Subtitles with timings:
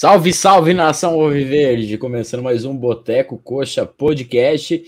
[0.00, 1.98] Salve, salve nação Alviverde!
[1.98, 4.80] Começando mais um Boteco Coxa Podcast.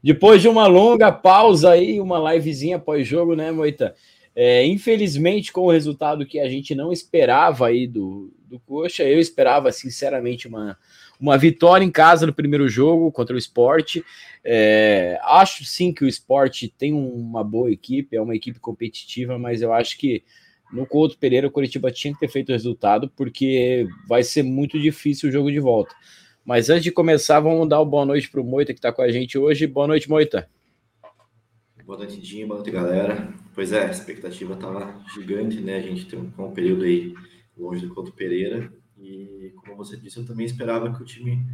[0.00, 3.92] Depois de uma longa pausa aí, uma livezinha pós-jogo, né, Moita?
[4.36, 9.18] É, infelizmente, com o resultado que a gente não esperava aí do, do Coxa, eu
[9.18, 10.78] esperava, sinceramente, uma,
[11.18, 14.04] uma vitória em casa no primeiro jogo contra o esporte.
[14.44, 19.60] É, acho sim que o esporte tem uma boa equipe, é uma equipe competitiva, mas
[19.60, 20.22] eu acho que
[20.72, 24.80] no Couto Pereira, o Curitiba tinha que ter feito o resultado, porque vai ser muito
[24.80, 25.94] difícil o jogo de volta.
[26.44, 29.02] Mas antes de começar, vamos dar uma boa noite para o Moita, que está com
[29.02, 29.66] a gente hoje.
[29.66, 30.48] Boa noite, Moita.
[31.84, 32.48] Boa noite, Dinho.
[32.48, 33.32] Boa noite, galera.
[33.54, 35.76] Pois é, a expectativa estava gigante, né?
[35.76, 37.14] A gente tem um, um período aí
[37.56, 38.72] longe do Couto Pereira.
[38.98, 41.44] E, como você disse, eu também esperava que o time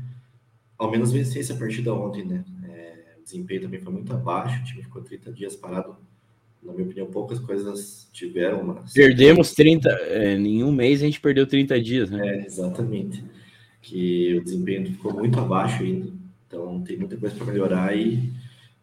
[0.79, 2.45] ao menos vencesse a partida ontem, né?
[2.65, 5.97] É, o desempenho também foi muito abaixo, o time ficou 30 dias parado
[6.63, 8.63] na minha opinião, poucas coisas tiveram.
[8.65, 8.93] Mas...
[8.93, 12.27] Perdemos 30, é, em um mês a gente perdeu 30 dias, né?
[12.27, 13.25] É, exatamente.
[13.81, 16.13] Que o desempenho ficou muito abaixo ainda,
[16.47, 18.33] então tem muita coisa para melhorar e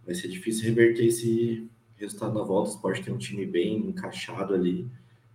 [0.05, 1.67] vai ser difícil reverter esse
[1.97, 2.69] resultado na volta.
[2.69, 4.87] O Sport tem um time bem encaixado ali,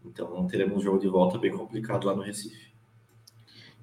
[0.05, 2.71] então teremos um jogo de volta bem complicado lá no Recife.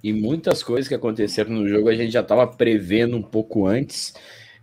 [0.03, 4.13] E muitas coisas que aconteceram no jogo a gente já estava prevendo um pouco antes.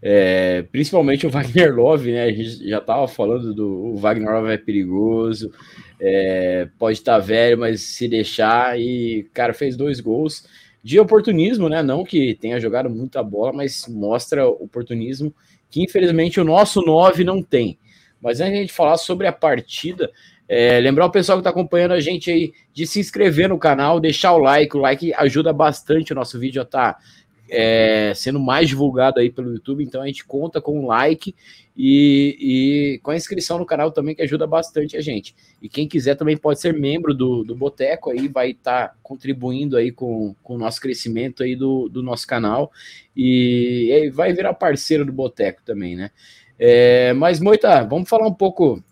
[0.02, 2.24] É, principalmente o Wagner Love, né?
[2.24, 5.52] A gente já estava falando do Wagner Love é perigoso,
[6.00, 10.46] é, pode estar tá velho, mas se deixar e cara fez dois gols
[10.82, 11.82] de oportunismo, né?
[11.82, 15.34] Não que tenha jogado muita bola, mas mostra oportunismo
[15.70, 17.78] que infelizmente o nosso 9 não tem.
[18.20, 20.10] Mas antes de a gente falar sobre a partida,
[20.48, 23.98] é, lembrar o pessoal que está acompanhando a gente aí de se inscrever no canal,
[23.98, 27.00] deixar o like, o like ajuda bastante o nosso vídeo a estar tá
[27.48, 31.34] é, sendo mais divulgado aí pelo YouTube, então a gente conta com um like
[31.76, 35.34] e, e, com a inscrição no canal também, que ajuda bastante a gente.
[35.60, 39.76] E quem quiser também pode ser membro do, do Boteco aí, vai estar tá contribuindo
[39.76, 42.70] aí com, com o nosso crescimento aí do, do nosso canal
[43.16, 46.10] e, e vai virar parceiro do Boteco também, né?
[46.58, 48.82] É, mas, Moita, vamos falar um pouco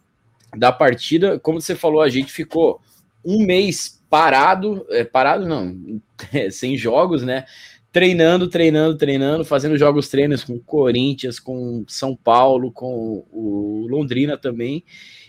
[0.57, 1.39] da partida.
[1.39, 2.81] Como você falou, a gente ficou
[3.25, 5.75] um mês parado, é, parado não,
[6.51, 7.47] sem jogos, né?
[7.93, 14.83] Treinando, treinando, treinando, fazendo jogos treinos com Corinthians, com São Paulo, com o Londrina também.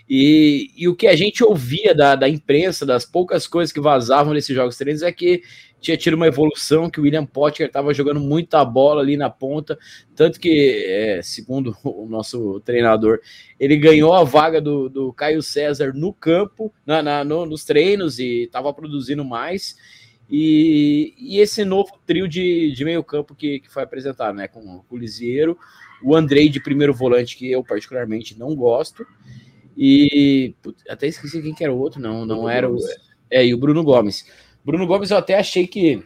[0.09, 4.33] E, e o que a gente ouvia da, da imprensa, das poucas coisas que vazavam
[4.33, 5.43] nesses jogos treinos, é que
[5.81, 9.77] tinha tido uma evolução, que o William Potker estava jogando muita bola ali na ponta,
[10.15, 13.19] tanto que, é, segundo o nosso treinador,
[13.59, 18.19] ele ganhou a vaga do, do Caio César no campo, na, na no, nos treinos,
[18.19, 19.75] e estava produzindo mais.
[20.35, 24.47] E, e esse novo trio de, de meio campo que, que foi apresentado, né?
[24.47, 25.55] Com o Lisieiro,
[26.01, 29.05] o Andrei de primeiro volante, que eu particularmente não gosto,
[29.77, 32.77] e putz, até esqueci quem que era o outro, não, não Bruno era o.
[33.29, 34.25] É, e o Bruno Gomes.
[34.65, 36.03] Bruno Gomes eu até achei que.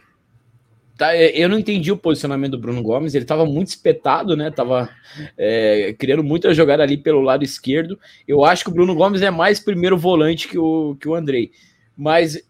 [0.98, 4.50] Tá, é, eu não entendi o posicionamento do Bruno Gomes, ele estava muito espetado, né?
[4.50, 4.90] Tava
[5.38, 7.98] é, criando muita jogada ali pelo lado esquerdo.
[8.26, 11.50] Eu acho que o Bruno Gomes é mais primeiro volante que o, que o Andrei.
[11.96, 12.46] Mas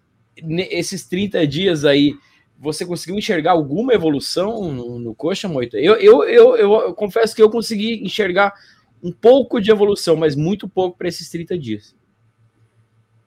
[0.71, 2.15] esses 30 dias aí,
[2.59, 5.79] você conseguiu enxergar alguma evolução no, no Coxa, Moita?
[5.79, 8.53] Eu, eu, eu, eu, eu confesso que eu consegui enxergar
[9.03, 11.97] um pouco de evolução, mas muito pouco para esses 30 dias.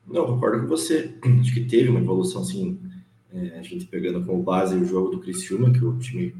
[0.06, 1.16] Não, concordo com você.
[1.40, 2.78] Acho que teve uma evolução, assim,
[3.34, 6.36] é, a gente pegando como base o jogo do Criciúma, que o time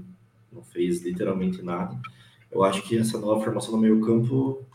[0.52, 1.98] não fez literalmente nada.
[2.52, 4.66] Eu acho que essa nova formação no meio campo,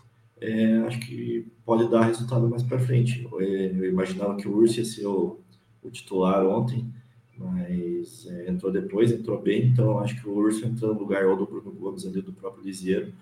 [0.40, 3.28] é, acho que pode dar resultado mais para frente.
[3.30, 5.40] Eu, eu, imaginava que o Urso ia ser o,
[5.86, 6.86] o titular ontem,
[7.38, 11.36] mas é, entrou depois, entrou bem, então acho que o Urso entrando no lugar ou
[11.36, 13.12] do Bruno Gomes ali, do próprio Lisieiro,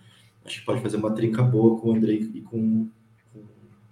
[0.44, 2.88] acho que pode fazer uma trinca boa com o Andrei e com,
[3.32, 3.40] com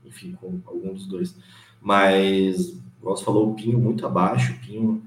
[0.04, 1.36] enfim, com algum dos dois.
[1.80, 5.02] Mas, como você falou, o Pinho muito abaixo, o Pinho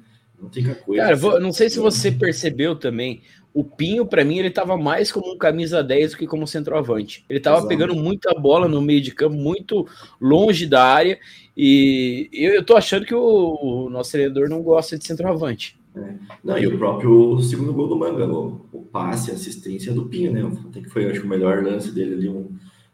[0.46, 1.04] não tem coisa.
[1.04, 3.22] Cara, vou, não sei se você percebeu também,
[3.54, 7.26] o Pinho, para mim, ele estava mais como um camisa 10 do que como centroavante.
[7.30, 9.88] Ele estava pegando muita bola no meio de campo, muito
[10.20, 11.18] longe da área.
[11.56, 15.80] E eu, eu tô achando que o, o nosso treinador não gosta de centroavante.
[15.96, 16.16] É.
[16.44, 20.34] Não, e o próprio segundo gol do Manga, o, o passe, a assistência do Pinho,
[20.34, 20.42] né?
[20.70, 22.50] Até que foi, acho o melhor lance dele ali, um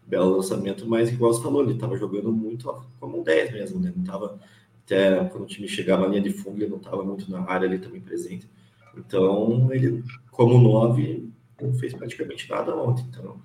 [0.05, 3.91] belo lançamento, mas igual você falou, ele estava jogando muito como um 10 mesmo, né?
[3.95, 4.39] Não tava,
[4.85, 7.67] até quando o time chegava na linha de fundo, ele não estava muito na área
[7.67, 8.47] ali também presente.
[8.97, 11.29] Então, ele, como 9,
[11.61, 13.05] não fez praticamente nada ontem.
[13.09, 13.37] Então,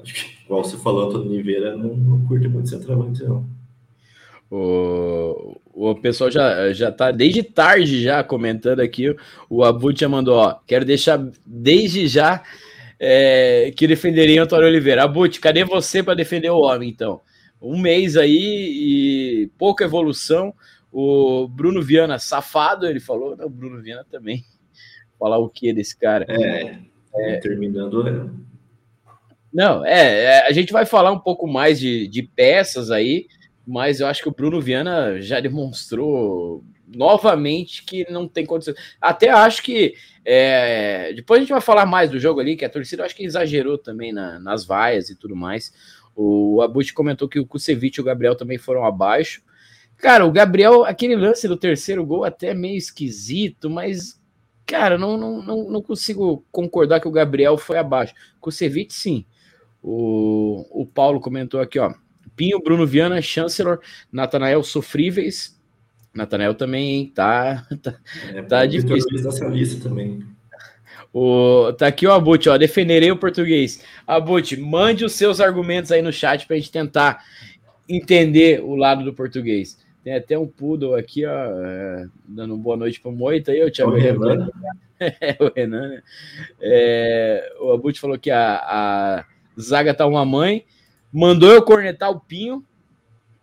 [0.00, 3.44] acho que, igual você falou, Antônio Oliveira não, não curte muito centroavante, não.
[4.50, 9.14] O, o pessoal já, já tá desde tarde já comentando aqui.
[9.50, 10.54] O Abut já mandou, ó.
[10.66, 12.42] Quero deixar desde já
[12.98, 15.02] é, que defenderia Antônio Oliveira.
[15.04, 17.20] Abut, cadê você para defender o homem, então?
[17.60, 20.54] Um mês aí e pouca evolução.
[20.98, 23.36] O Bruno Viana, safado, ele falou.
[23.36, 24.42] Não, o Bruno Viana também.
[25.20, 26.24] Falar o que desse cara?
[26.26, 26.78] É,
[27.14, 28.02] é terminando.
[28.02, 28.30] Né?
[29.52, 33.26] Não, é, é, a gente vai falar um pouco mais de, de peças aí,
[33.66, 38.72] mas eu acho que o Bruno Viana já demonstrou novamente que não tem condição.
[38.98, 39.94] Até acho que
[40.24, 43.24] é, depois a gente vai falar mais do jogo ali, que a torcida acho que
[43.24, 45.74] exagerou também na, nas vaias e tudo mais.
[46.14, 49.44] O Abut comentou que o Kusevich e o Gabriel também foram abaixo.
[49.98, 54.20] Cara, o Gabriel, aquele lance do terceiro gol até meio esquisito, mas,
[54.66, 58.14] cara, não, não, não, não consigo concordar que o Gabriel foi abaixo.
[58.40, 59.24] Kusevich, sim.
[59.82, 61.94] O, o Paulo comentou aqui, ó.
[62.34, 63.80] Pinho, Bruno Viana, Chancellor,
[64.12, 65.58] Natanael sofríveis.
[66.12, 67.98] Natanael também tá, tá,
[68.34, 69.22] é, tá difícil.
[69.22, 70.22] Dessa lista também.
[71.12, 72.58] O, tá aqui o Abut, ó.
[72.58, 73.82] Defenderei o português.
[74.06, 77.24] Abut, mande os seus argumentos aí no chat pra gente tentar
[77.88, 79.78] entender o lado do português.
[80.06, 83.90] Tem até um poodle aqui, ó, é, dando boa noite pro Moita aí, o Thiago
[83.90, 84.48] o Renan.
[85.00, 86.02] é, o Renan, né?
[86.60, 89.24] É, o Abut falou que a, a
[89.60, 90.64] zaga tá uma mãe.
[91.12, 92.64] Mandou eu cornetar o Pinho.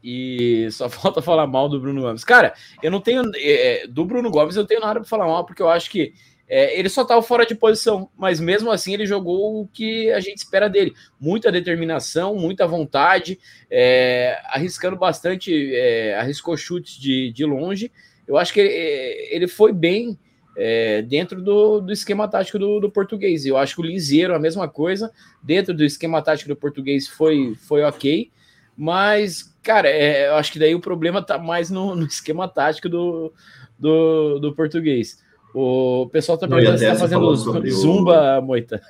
[0.02, 2.24] E só falta falar mal do Bruno Gomes.
[2.24, 3.30] Cara, eu não tenho.
[3.36, 6.14] É, do Bruno Gomes eu tenho nada para falar mal, porque eu acho que
[6.48, 10.20] é, ele só estava fora de posição, mas mesmo assim ele jogou o que a
[10.20, 10.94] gente espera dele.
[11.20, 17.92] Muita determinação, muita vontade, é, arriscando bastante, é, arriscou chutes de, de longe.
[18.28, 20.18] Eu acho que ele, ele foi bem
[20.56, 23.46] é, dentro do, do, esquema tático do, do, português.
[23.46, 25.12] Eu acho que o Liseiro, a mesma coisa,
[25.42, 28.32] dentro do esquema tático do português foi, foi ok,
[28.76, 32.90] mas, cara, é, eu acho que daí o problema tá mais no, no esquema tático
[32.90, 33.34] do,
[33.78, 35.23] do, do português.
[35.54, 38.42] O pessoal tá perguntando se tá fazendo zumba, o...
[38.42, 38.82] Moita.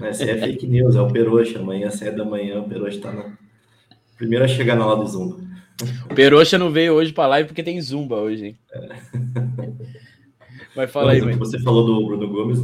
[0.00, 1.58] Essa é fake news, é o Peroxa.
[1.58, 3.36] Amanhã, às 7 da manhã, o Peroxa tá na...
[4.16, 5.38] primeiro a chegar na aula do Zumba.
[6.10, 8.58] O Peroxa não veio hoje pra live porque tem Zumba hoje, hein?
[8.72, 8.88] É.
[10.74, 12.60] Vai falar aí, Você falou do Bruno Gomes,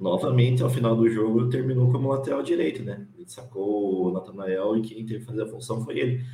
[0.00, 3.06] novamente, ao final do jogo, terminou como lateral direito, né?
[3.16, 6.24] Ele sacou o Natanael e quem teve que fazer a função foi ele.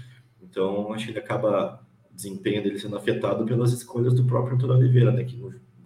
[0.41, 5.11] Então, acho que ele acaba desempenho dele sendo afetado pelas escolhas do próprio Antônio Oliveira,
[5.11, 5.25] né?
[5.25, 5.37] Que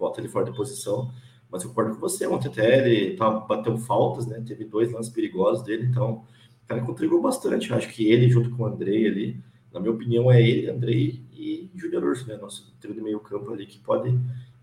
[0.01, 1.13] bota ele fora de posição.
[1.51, 4.43] Mas eu concordo com você, ontem até ele tá, bateu faltas, né?
[4.47, 6.25] Teve dois lances perigosos dele, então
[6.65, 7.71] o cara contribuiu bastante.
[7.71, 9.41] Eu acho que ele, junto com o Andrei ali,
[9.73, 12.37] na minha opinião, é ele, Andrei e Júnior Urso, né?
[12.37, 14.17] Nosso trio de meio campo ali que pode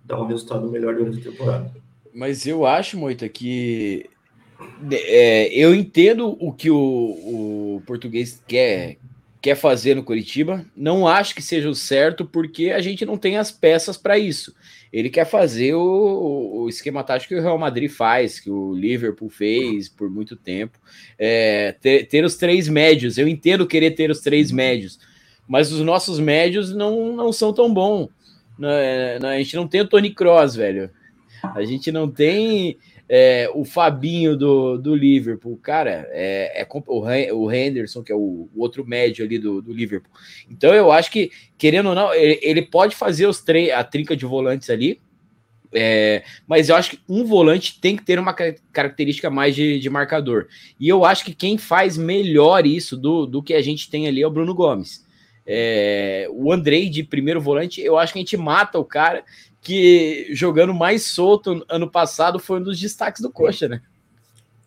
[0.04, 1.76] dar um resultado melhor durante a temporada.
[2.14, 4.10] Mas eu acho, Moita, que
[4.92, 8.98] é, eu entendo o que o, o português quer,
[9.42, 10.66] quer fazer no Curitiba.
[10.76, 14.56] Não acho que seja o certo, porque a gente não tem as peças para isso.
[14.98, 19.30] Ele quer fazer o, o, esquema tático que o Real Madrid faz, que o Liverpool
[19.30, 20.80] fez por muito tempo.
[21.20, 23.20] É, ter, ter, os três médios.
[23.20, 25.00] Eu entendo querer ter os três médios,
[25.48, 28.10] mas os nossos médios não, não são tão bons.
[28.58, 30.90] Né, a gente não tem o Tony Cross, velho.
[31.44, 36.68] A gente não tem é, o Fabinho do, do Liverpool, cara, é, é
[37.34, 40.12] o, Henderson, que é o, o outro médio ali do, do, Liverpool.
[40.50, 44.26] Então eu acho que, querendo ou não, ele, ele pode fazer os a trinca de
[44.26, 45.00] volantes ali,
[45.74, 49.90] é, mas eu acho que um volante tem que ter uma característica mais de, de,
[49.90, 50.48] marcador.
[50.80, 54.22] E eu acho que quem faz melhor isso do, do que a gente tem ali
[54.22, 55.06] é o Bruno Gomes.
[55.46, 59.24] É, o Andrei de primeiro volante, eu acho que a gente mata o cara
[59.68, 63.82] que jogando mais solto ano passado foi um dos destaques do Coxa, né?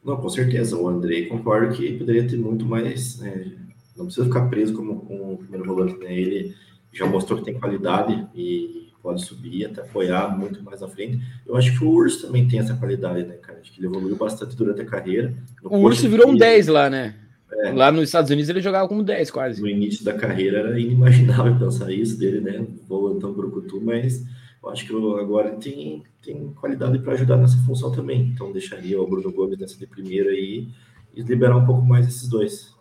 [0.05, 0.77] Não, com certeza.
[0.77, 3.19] O Andrei concordo que poderia ter muito mais.
[3.19, 3.51] Né?
[3.97, 6.15] Não precisa ficar preso como com o primeiro volante, né?
[6.15, 6.55] Ele
[6.93, 11.19] já mostrou que tem qualidade e pode subir, até apoiar muito mais à frente.
[11.47, 13.59] Eu acho que o Urso também tem essa qualidade, né, cara?
[13.59, 15.33] Acho que ele evoluiu bastante durante a carreira.
[15.63, 17.15] No o Urso virou um 10 lá, né?
[17.51, 17.73] É.
[17.73, 19.63] Lá nos Estados Unidos ele jogava como 10 quase.
[19.63, 22.67] No início da carreira era inimaginável pensar isso dele, né?
[22.87, 24.23] Volantão Brucutu, mas
[24.63, 28.33] eu acho que agora tem, tem qualidade para ajudar nessa função também.
[28.35, 30.69] Então deixaria o Bruno Gomes nessa de primeira aí
[31.15, 32.75] e liberar um pouco mais esses dois.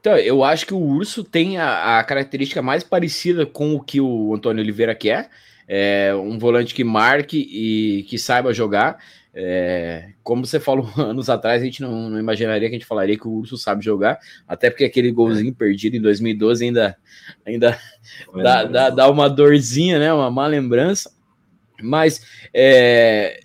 [0.00, 4.00] Então, eu acho que o Urso tem a, a característica mais parecida com o que
[4.00, 5.30] o Antônio Oliveira quer.
[5.68, 8.98] É um volante que marque e que saiba jogar.
[9.32, 13.16] É, como você falou anos atrás, a gente não, não, imaginaria que a gente falaria
[13.16, 14.18] que o Urso sabe jogar,
[14.48, 16.96] até porque aquele golzinho perdido em 2012 ainda,
[17.46, 17.78] ainda
[18.34, 20.12] dá, dá, dá, uma dorzinha, né?
[20.12, 21.12] Uma má lembrança.
[21.82, 23.40] Mas, é,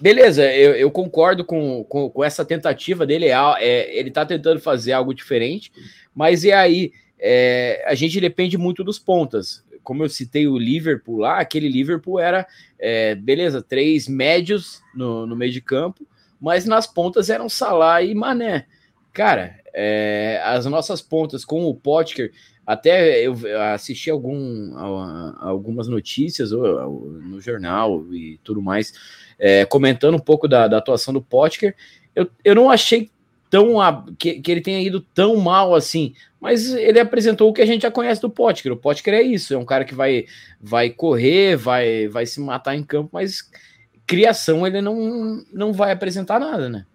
[0.00, 3.26] beleza, eu, eu concordo com, com, com, essa tentativa dele.
[3.26, 5.72] É, é ele está tentando fazer algo diferente,
[6.14, 6.92] mas e aí?
[7.22, 9.62] É, a gente depende muito dos pontas.
[9.82, 12.46] Como eu citei o Liverpool lá, aquele Liverpool era,
[12.78, 16.06] é, beleza, três médios no, no meio de campo,
[16.40, 18.66] mas nas pontas eram Salah e Mané.
[19.12, 22.32] Cara, é, as nossas pontas com o Potker,
[22.66, 23.34] até eu
[23.74, 24.76] assisti algum,
[25.38, 28.92] algumas notícias no jornal e tudo mais,
[29.38, 31.74] é, comentando um pouco da, da atuação do Potker.
[32.14, 33.10] Eu, eu não achei
[33.50, 33.74] tão
[34.16, 37.82] que, que ele tenha ido tão mal assim, mas ele apresentou o que a gente
[37.82, 38.72] já conhece do Potker.
[38.72, 40.26] O Potker é isso, é um cara que vai,
[40.60, 43.50] vai correr, vai, vai se matar em campo, mas
[44.06, 46.86] criação ele não, não vai apresentar nada, né?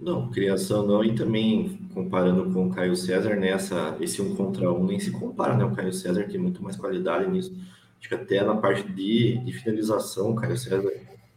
[0.00, 4.84] Não, criação não, e também comparando com o Caio César nessa, esse um contra um
[4.84, 5.64] nem se compara, né?
[5.64, 7.52] O Caio César tem muito mais qualidade nisso.
[7.98, 10.92] Acho que até na parte de, de finalização, o Caio César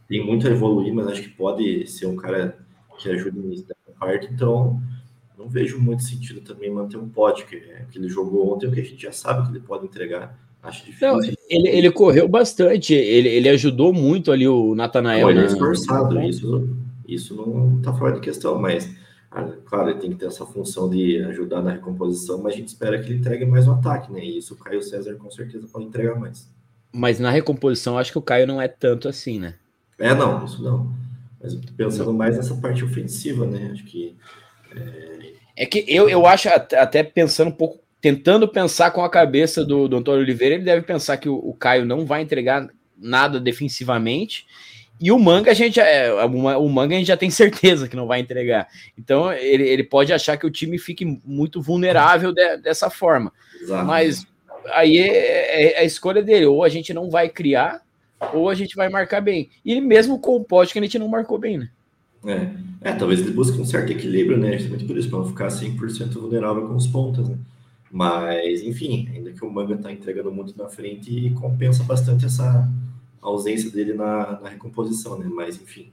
[0.08, 2.56] tem muito a evoluir, mas acho que pode ser um cara
[2.98, 4.80] que ajude nisso da parte, então
[5.36, 7.58] não vejo muito sentido também manter um pote, que,
[7.90, 10.38] que ele jogou ontem, o que a gente já sabe que ele pode entregar.
[10.62, 11.08] Acho difícil.
[11.08, 15.30] Não, ele, ele correu bastante, ele, ele ajudou muito ali o Natanael.
[15.30, 16.76] Ele é esforçado, isso
[17.14, 18.94] isso não está fora de questão, mas,
[19.30, 22.68] ah, claro, ele tem que ter essa função de ajudar na recomposição, mas a gente
[22.68, 24.24] espera que ele entregue mais no ataque, né?
[24.24, 26.50] E isso o Caio César com certeza pode entregar mais.
[26.92, 29.54] Mas na recomposição, acho que o Caio não é tanto assim, né?
[29.98, 30.92] É, não, isso não.
[31.42, 33.70] Mas pensando mais nessa parte ofensiva, né?
[33.72, 34.16] Acho que.
[34.76, 39.64] É, é que eu, eu acho, até pensando um pouco, tentando pensar com a cabeça
[39.64, 43.40] do, do Antônio Oliveira, ele deve pensar que o, o Caio não vai entregar nada
[43.40, 44.46] defensivamente
[45.02, 48.06] e o manga a gente é, o manga a gente já tem certeza que não
[48.06, 48.68] vai entregar.
[48.96, 53.32] Então ele, ele pode achar que o time fique muito vulnerável de, dessa forma.
[53.60, 53.84] Exato.
[53.84, 54.24] Mas
[54.72, 56.46] aí é, é, é, a escolha dele.
[56.46, 57.82] Ou a gente não vai criar,
[58.32, 59.50] ou a gente vai marcar bem.
[59.64, 61.68] E mesmo com o pote que a gente não marcou bem, né?
[62.24, 64.52] É, é talvez ele busque um certo equilíbrio, né?
[64.52, 67.36] Justamente por isso, para não ficar 100% vulnerável com os pontas, né?
[67.90, 72.70] Mas, enfim, ainda que o manga está entregando muito na frente, compensa bastante essa
[73.22, 75.30] a ausência dele na, na recomposição, né?
[75.32, 75.90] Mas, enfim,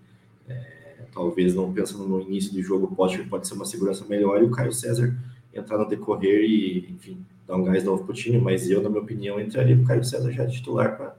[0.47, 4.41] é, talvez não pensando no início do jogo, o Potter pode ser uma segurança melhor
[4.41, 5.15] e o Caio César
[5.53, 9.01] entrar no decorrer e, enfim, dar um gás novo pro time, mas eu, na minha
[9.01, 11.15] opinião, entraria com o Caio César já titular para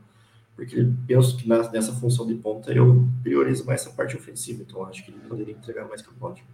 [0.60, 5.02] porque penso que nessa função de ponta eu priorizo mais essa parte ofensiva, então acho
[5.02, 6.44] que ele poderia entregar mais que o Potter.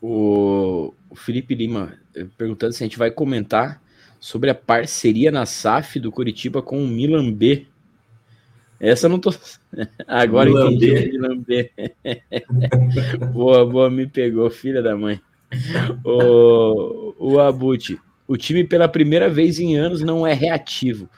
[0.00, 3.82] O, o Felipe Lima eh, perguntando se a gente vai comentar
[4.20, 7.66] sobre a parceria na SAF do Curitiba com o Milan B
[8.80, 9.34] essa eu não tô.
[10.06, 11.72] Agora entendi lamber.
[13.32, 15.20] boa, boa, me pegou, filha da mãe.
[16.04, 21.08] O, o Abut, o time pela primeira vez em anos não é reativo.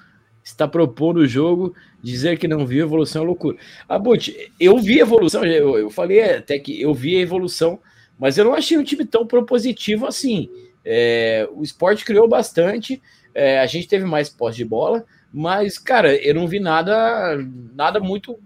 [0.42, 3.58] Está propondo o jogo, dizer que não viu evolução é loucura.
[3.88, 7.78] Abut, eu vi evolução, eu, eu falei até que eu vi a evolução,
[8.18, 10.48] mas eu não achei um time tão propositivo assim.
[10.84, 13.02] É, o esporte criou bastante,
[13.34, 17.36] é, a gente teve mais posse de bola, mas, cara, eu não vi nada,
[17.74, 18.38] nada muito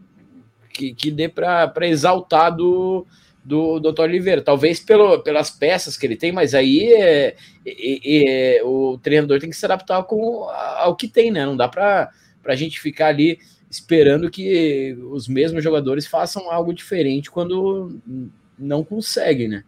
[0.71, 3.07] que, que dê para exaltar do,
[3.45, 4.03] do Dr.
[4.03, 4.43] Oliveira.
[4.43, 7.37] Talvez pelo, pelas peças que ele tem, mas aí é,
[7.67, 10.49] é, é, o treinador tem que se adaptar com,
[10.79, 11.47] ao que tem, né?
[11.47, 12.11] Não dá para
[12.45, 13.39] a gente ficar ali
[13.71, 17.99] esperando que os mesmos jogadores façam algo diferente quando
[18.59, 19.65] não conseguem, né?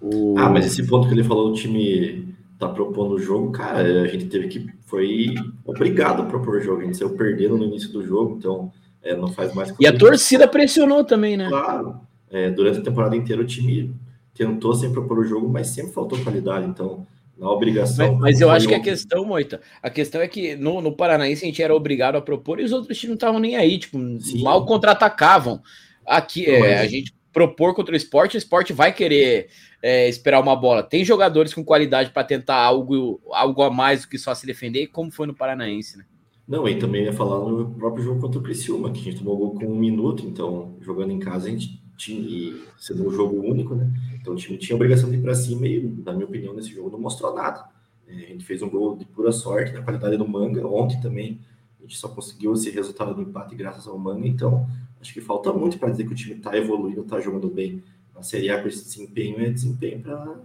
[0.00, 0.34] O...
[0.38, 4.06] Ah, mas esse ponto que ele falou, o time tá propondo o jogo, cara, a
[4.06, 4.66] gente teve que.
[4.84, 6.82] Foi obrigado a propor o jogo.
[6.82, 8.70] A gente saiu perdendo no início do jogo, então
[9.02, 9.74] é, não faz mais.
[9.80, 11.48] E a torcida pressionou também, né?
[11.48, 12.00] Claro.
[12.30, 13.94] É, durante a temporada inteira o time
[14.34, 16.66] tentou sempre propor o jogo, mas sempre faltou qualidade.
[16.66, 17.06] Então,
[17.38, 18.12] na obrigação.
[18.12, 21.42] Mas, mas eu acho que a questão, Moita, a questão é que no, no Paranaense
[21.42, 23.98] a gente era obrigado a propor e os outros times não estavam nem aí, tipo,
[24.20, 24.42] Sim.
[24.42, 25.62] mal contra-atacavam.
[26.06, 29.48] Aqui, é, a gente propor contra o esporte, o esporte vai querer
[29.82, 30.82] é, esperar uma bola.
[30.82, 34.88] Tem jogadores com qualidade para tentar algo, algo a mais do que só se defender,
[34.88, 36.04] como foi no Paranaense, né?
[36.46, 39.36] Não, e também ia falar no próprio jogo contra o Criciúma, que a gente tomou
[39.36, 43.40] gol com um minuto, então jogando em casa a gente tinha, e sendo um jogo
[43.40, 43.88] único, né?
[44.20, 46.70] Então o time tinha a obrigação de ir para cima e, na minha opinião, nesse
[46.70, 47.64] jogo não mostrou nada.
[48.08, 50.66] É, a gente fez um gol de pura sorte, na qualidade do Manga.
[50.66, 51.38] Ontem também
[51.78, 54.66] a gente só conseguiu esse resultado do empate graças ao Manga, então
[55.00, 57.82] acho que falta muito para dizer que o time está evoluindo, está jogando bem
[58.20, 60.36] a Série A com esse desempenho é desempenho para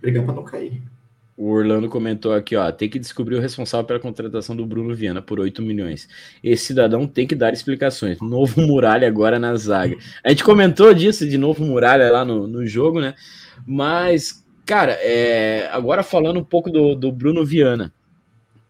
[0.00, 0.80] brigar para não cair.
[1.36, 5.22] O Orlando comentou aqui, ó, tem que descobrir o responsável pela contratação do Bruno Viana
[5.22, 6.08] por 8 milhões.
[6.44, 8.20] Esse cidadão tem que dar explicações.
[8.20, 9.96] Novo Muralha agora na zaga.
[10.22, 13.14] A gente comentou disso de novo Muralha lá no, no jogo, né?
[13.66, 17.92] Mas, cara, é, agora falando um pouco do, do Bruno Viana.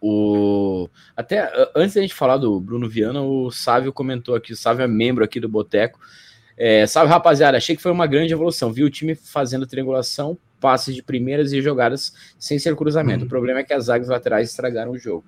[0.01, 4.83] O, até antes da gente falar do Bruno Viana, o Sávio comentou aqui, o Sávio
[4.83, 6.01] é membro aqui do Boteco,
[6.57, 7.57] é, salve, rapaziada.
[7.57, 8.73] Achei que foi uma grande evolução.
[8.73, 13.21] Vi o time fazendo triangulação, passes de primeiras e jogadas sem ser cruzamento.
[13.21, 13.27] Uhum.
[13.27, 15.25] O problema é que as zagas laterais estragaram o jogo.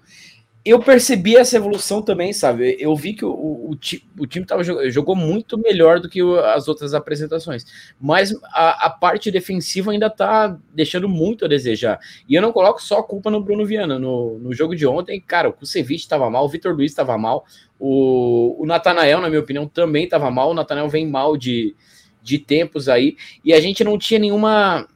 [0.65, 2.77] Eu percebi essa evolução também, sabe?
[2.79, 3.71] Eu vi que o, o,
[4.19, 6.21] o time tava, jogou muito melhor do que
[6.55, 7.67] as outras apresentações,
[8.01, 11.99] mas a, a, parte defensiva ainda tá deixando muito a desejar.
[12.29, 13.99] E eu não coloco só a culpa no Bruno Viana.
[13.99, 17.45] No, no jogo de ontem, cara, o Kusevich estava mal, o Vitor Luiz estava mal,
[17.79, 20.53] o, o Natanael, na minha opinião, também estava mal.
[20.53, 21.75] O Natanael vem mal de,
[22.23, 24.87] de tempos aí, e a gente não tinha nenhuma.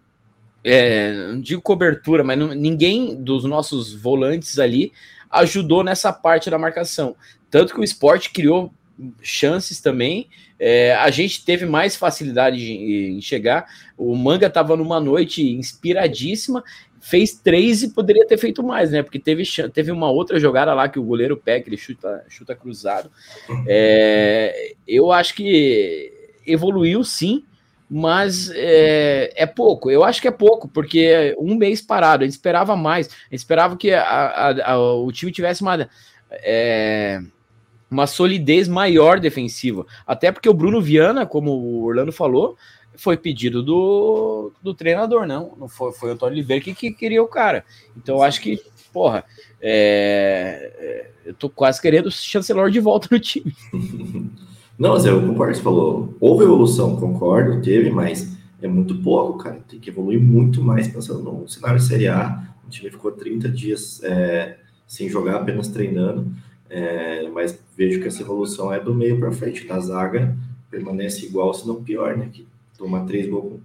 [0.63, 4.93] É, não digo cobertura, mas não, ninguém dos nossos volantes ali
[5.31, 7.17] ajudou nessa parte da marcação.
[7.51, 8.73] Tanto que o esporte criou
[9.21, 10.29] chances também.
[10.59, 13.67] É, a gente teve mais facilidade em chegar.
[13.97, 16.65] O Manga estava numa noite inspiradíssima,
[17.01, 19.03] fez três e poderia ter feito mais, né?
[19.03, 23.11] Porque teve, teve uma outra jogada lá que o goleiro pega, ele chuta, chuta cruzado.
[23.67, 26.13] É, eu acho que
[26.47, 27.45] evoluiu sim
[27.89, 29.91] mas é, é, pouco.
[29.91, 33.39] Eu acho que é pouco, porque um mês parado, a gente esperava mais, a gente
[33.39, 35.89] esperava que a, a, a, o time tivesse uma,
[36.31, 37.21] é,
[37.91, 39.87] uma solidez maior defensiva.
[40.07, 42.57] Até porque o Bruno Viana, como o Orlando falou,
[42.97, 45.55] foi pedido do, do treinador, não.
[45.57, 47.65] Não foi, foi o Antônio Oliveira que, que queria o cara.
[47.97, 48.61] Então acho que,
[48.93, 49.25] porra,
[49.61, 53.55] é, é eu tô quase querendo o chancelor de volta no time.
[54.79, 55.55] Não, Zé, eu concordo.
[55.55, 59.61] Você falou, houve evolução, concordo, teve, mas é muito pouco, cara.
[59.69, 62.47] Tem que evoluir muito mais pensando no cenário Série A.
[62.67, 66.31] O time ficou 30 dias é, sem jogar, apenas treinando.
[66.69, 69.67] É, mas vejo que essa evolução é do meio para frente.
[69.67, 70.37] Na zaga
[70.71, 72.29] permanece igual, se não pior, né?
[72.31, 73.61] Que toma três gols.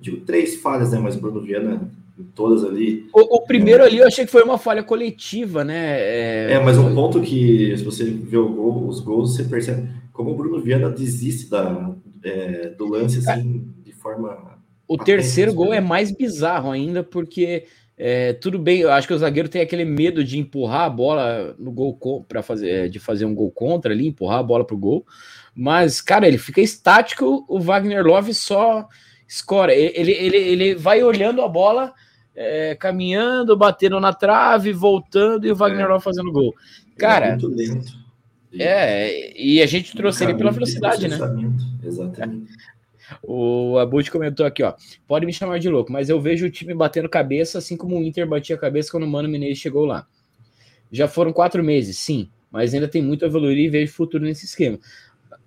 [0.00, 1.00] Digo, três falhas, né?
[1.00, 1.90] Mas Bruno Viana
[2.34, 3.08] todas ali.
[3.12, 6.00] O, o primeiro é, ali eu achei que foi uma falha coletiva, né?
[6.00, 10.30] É, é mas um ponto que, se você vê gol, os gols, você percebe como
[10.30, 14.58] o Bruno Viana desiste da, é, do lance assim, de forma.
[14.86, 17.64] O patente, terceiro gol é mais bizarro ainda, porque
[17.96, 21.56] é, tudo bem, eu acho que o zagueiro tem aquele medo de empurrar a bola
[21.58, 24.78] no gol para fazer, é, de fazer um gol contra ali, empurrar a bola pro
[24.78, 25.04] gol.
[25.52, 28.88] Mas, cara, ele fica estático, o Wagner Love só
[29.26, 29.74] escora.
[29.74, 31.92] Ele, ele, ele vai olhando a bola,
[32.34, 36.00] é, caminhando, batendo na trave, voltando e o Wagner é.
[36.00, 36.54] Fazendo gol.
[36.96, 37.26] Cara.
[37.26, 38.08] É muito lento.
[38.58, 41.18] É, e a gente trouxe ele pela velocidade, né?
[41.82, 42.52] Exatamente.
[43.22, 44.74] O Abud comentou aqui, ó.
[45.06, 48.02] Pode me chamar de louco, mas eu vejo o time batendo cabeça, assim como o
[48.02, 50.06] Inter batia a cabeça quando o Mano Menezes chegou lá.
[50.90, 54.46] Já foram quatro meses, sim, mas ainda tem muito a evoluir e vejo futuro nesse
[54.46, 54.78] esquema.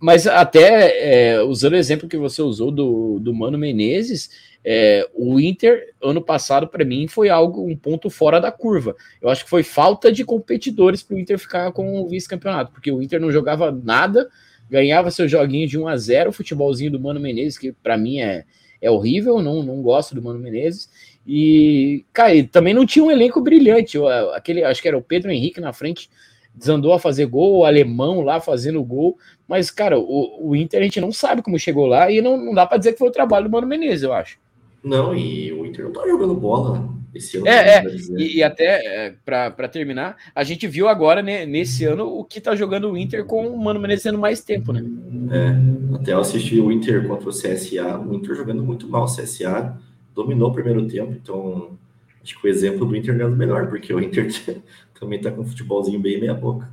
[0.01, 4.31] Mas até é, usando o exemplo que você usou do, do Mano Menezes,
[4.65, 8.95] é, o Inter, ano passado, para mim, foi algo, um ponto fora da curva.
[9.21, 12.91] Eu acho que foi falta de competidores para o Inter ficar com o vice-campeonato, porque
[12.91, 14.27] o Inter não jogava nada,
[14.67, 18.43] ganhava seu joguinho de 1 a 0 futebolzinho do Mano Menezes, que para mim é,
[18.81, 20.89] é horrível, não, não gosto do Mano Menezes.
[21.27, 23.99] E, cara, também não tinha um elenco brilhante.
[24.33, 26.09] Aquele, acho que era o Pedro Henrique na frente,
[26.53, 29.17] desandou a fazer gol, o alemão lá fazendo gol.
[29.47, 32.53] Mas, cara, o, o Inter a gente não sabe como chegou lá e não, não
[32.53, 34.37] dá para dizer que foi o trabalho do Mano Menezes, eu acho.
[34.83, 37.47] Não, e o Inter não tá jogando bola esse ano.
[37.47, 37.85] É, é.
[38.17, 42.41] E, e, até é, para terminar, a gente viu agora né, nesse ano o que
[42.41, 44.83] tá jogando o Inter com o Mano Menezes tendo mais tempo, né?
[45.31, 49.03] É, até eu assisti o Inter contra o CSA, o Inter jogando muito mal.
[49.03, 49.77] O CSA
[50.15, 51.77] dominou o primeiro tempo, então
[52.23, 54.27] acho que o exemplo do Inter é o melhor, porque o Inter
[55.01, 56.69] também tá com um futebolzinho bem meia-boca.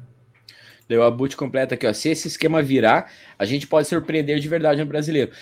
[0.86, 1.92] Deu a boot completa aqui, ó.
[1.94, 5.32] Se esse esquema virar, a gente pode surpreender de verdade no brasileiro.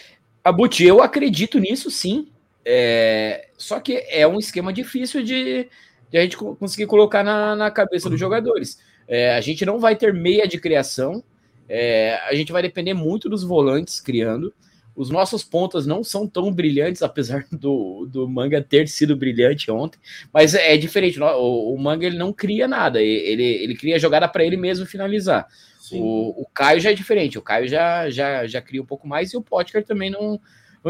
[0.43, 2.29] A boot, eu acredito nisso sim.
[2.65, 5.69] É, só que é um esquema difícil de,
[6.11, 8.79] de a gente conseguir colocar na, na cabeça dos jogadores.
[9.09, 11.23] É, a gente não vai ter meia de criação,
[11.69, 14.55] é, a gente vai depender muito dos volantes criando.
[14.97, 19.99] Os nossos pontas não são tão brilhantes, apesar do, do Manga ter sido brilhante ontem,
[20.33, 21.21] mas é diferente.
[21.21, 25.47] O, o Manga ele não cria nada, ele, ele cria jogada para ele mesmo finalizar.
[25.93, 29.33] O, o Caio já é diferente, o Caio já, já, já cria um pouco mais
[29.33, 30.41] e o Potker também não,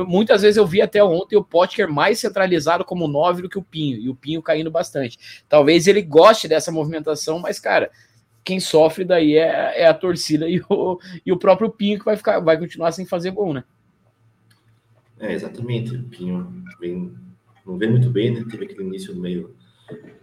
[0.04, 3.62] Muitas vezes eu vi até ontem o Potker mais centralizado como 9 do que o
[3.62, 5.18] Pinho, e o Pinho caindo bastante.
[5.48, 7.90] Talvez ele goste dessa movimentação, mas, cara,
[8.44, 12.16] quem sofre daí é, é a torcida e o, e o próprio Pinho que vai,
[12.16, 13.64] ficar, vai continuar sem fazer gol, né?
[15.18, 15.94] É, exatamente.
[15.94, 17.12] O Pinho vem,
[17.66, 18.44] não vem muito bem, né?
[18.50, 19.54] Teve aquele início meio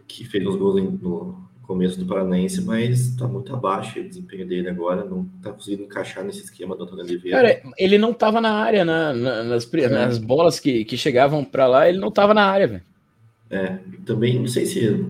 [0.07, 4.69] que fez os gols no, começo do Paranaense, mas está muito abaixo o desempenho dele
[4.69, 7.37] agora, não está conseguindo encaixar nesse esquema do Antônio Oliveira.
[7.37, 9.87] Cara, ele não estava na área, na, na, nas, é.
[9.87, 12.83] nas bolas que, que chegavam para lá, ele não estava na área, velho.
[13.49, 15.05] É, também não sei se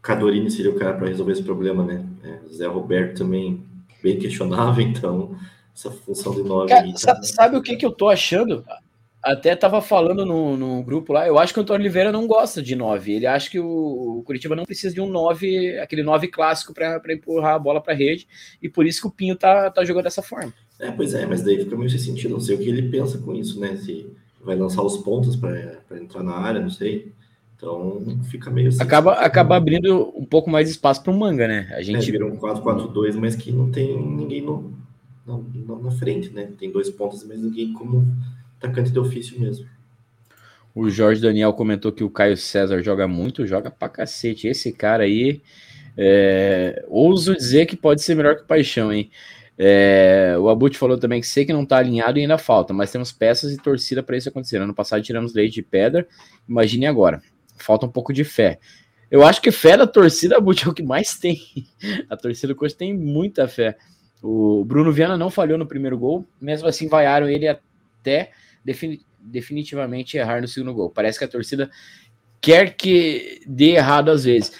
[0.00, 2.04] Cadorini seria o cara para resolver esse problema, né?
[2.24, 3.62] É, Zé Roberto também
[4.02, 5.36] bem questionável, então
[5.74, 6.68] essa função de nove.
[6.68, 7.22] Cara, tá...
[7.22, 8.64] sabe o que, que eu tô achando?
[9.22, 12.62] Até tava falando no, no grupo lá, eu acho que o Antônio Oliveira não gosta
[12.62, 13.12] de 9.
[13.12, 17.00] Ele acha que o, o Curitiba não precisa de um 9, aquele 9 clássico para
[17.12, 18.26] empurrar a bola para rede,
[18.62, 20.52] e por isso que o Pinho tá, tá jogando dessa forma.
[20.78, 22.32] É, pois é, mas daí fica meio sem sentido.
[22.32, 23.76] Não sei o que ele pensa com isso, né?
[23.76, 24.10] Se
[24.42, 27.12] vai lançar os pontos para entrar na área, não sei.
[27.54, 28.68] Então fica meio.
[28.68, 31.70] Assim, acaba, acaba abrindo um pouco mais espaço para o manga, né?
[31.76, 34.72] A gente é, vira um 4-4-2, mas que não tem ninguém no,
[35.26, 35.38] na,
[35.76, 36.48] na, frente, né?
[36.58, 38.06] Tem dois pontos, mas ninguém como
[38.60, 39.66] atacante de ofício mesmo.
[40.74, 44.46] O Jorge Daniel comentou que o Caio César joga muito, joga pra cacete.
[44.46, 45.42] Esse cara aí,
[45.96, 49.10] é, ouso dizer que pode ser melhor que o Paixão, hein?
[49.58, 52.90] É, o Abut falou também que sei que não tá alinhado e ainda falta, mas
[52.90, 54.58] temos peças e torcida para isso acontecer.
[54.58, 56.06] Ano passado tiramos leite de pedra,
[56.48, 57.20] imagine agora.
[57.58, 58.58] Falta um pouco de fé.
[59.10, 61.40] Eu acho que fé da torcida, Abut, é o que mais tem.
[62.08, 63.76] A torcida do Coxa tem muita fé.
[64.22, 68.30] O Bruno Viana não falhou no primeiro gol, mesmo assim vaiaram ele até
[69.18, 70.90] definitivamente errar no segundo gol.
[70.90, 71.70] Parece que a torcida
[72.40, 74.52] quer que dê errado às vezes.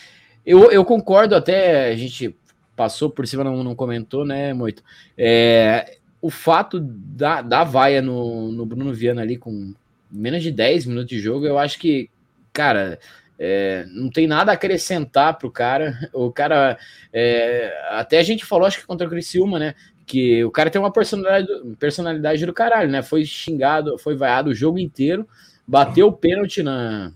[0.44, 2.36] Eu, eu concordo até, a gente
[2.74, 4.82] passou por cima, não, não comentou, né, Moito?
[5.16, 9.74] É, o fato da, da vaia no, no Bruno Viana ali com
[10.10, 12.10] menos de 10 minutos de jogo, eu acho que,
[12.52, 12.98] cara,
[13.38, 15.98] é, não tem nada a acrescentar pro cara.
[16.12, 16.78] O cara,
[17.12, 19.74] é, até a gente falou, acho que contra o Criciúma, né?
[20.10, 21.46] Que o cara tem uma personalidade,
[21.78, 23.00] personalidade do caralho, né?
[23.00, 25.24] Foi xingado, foi vaiado o jogo inteiro,
[25.64, 27.12] bateu o pênalti na,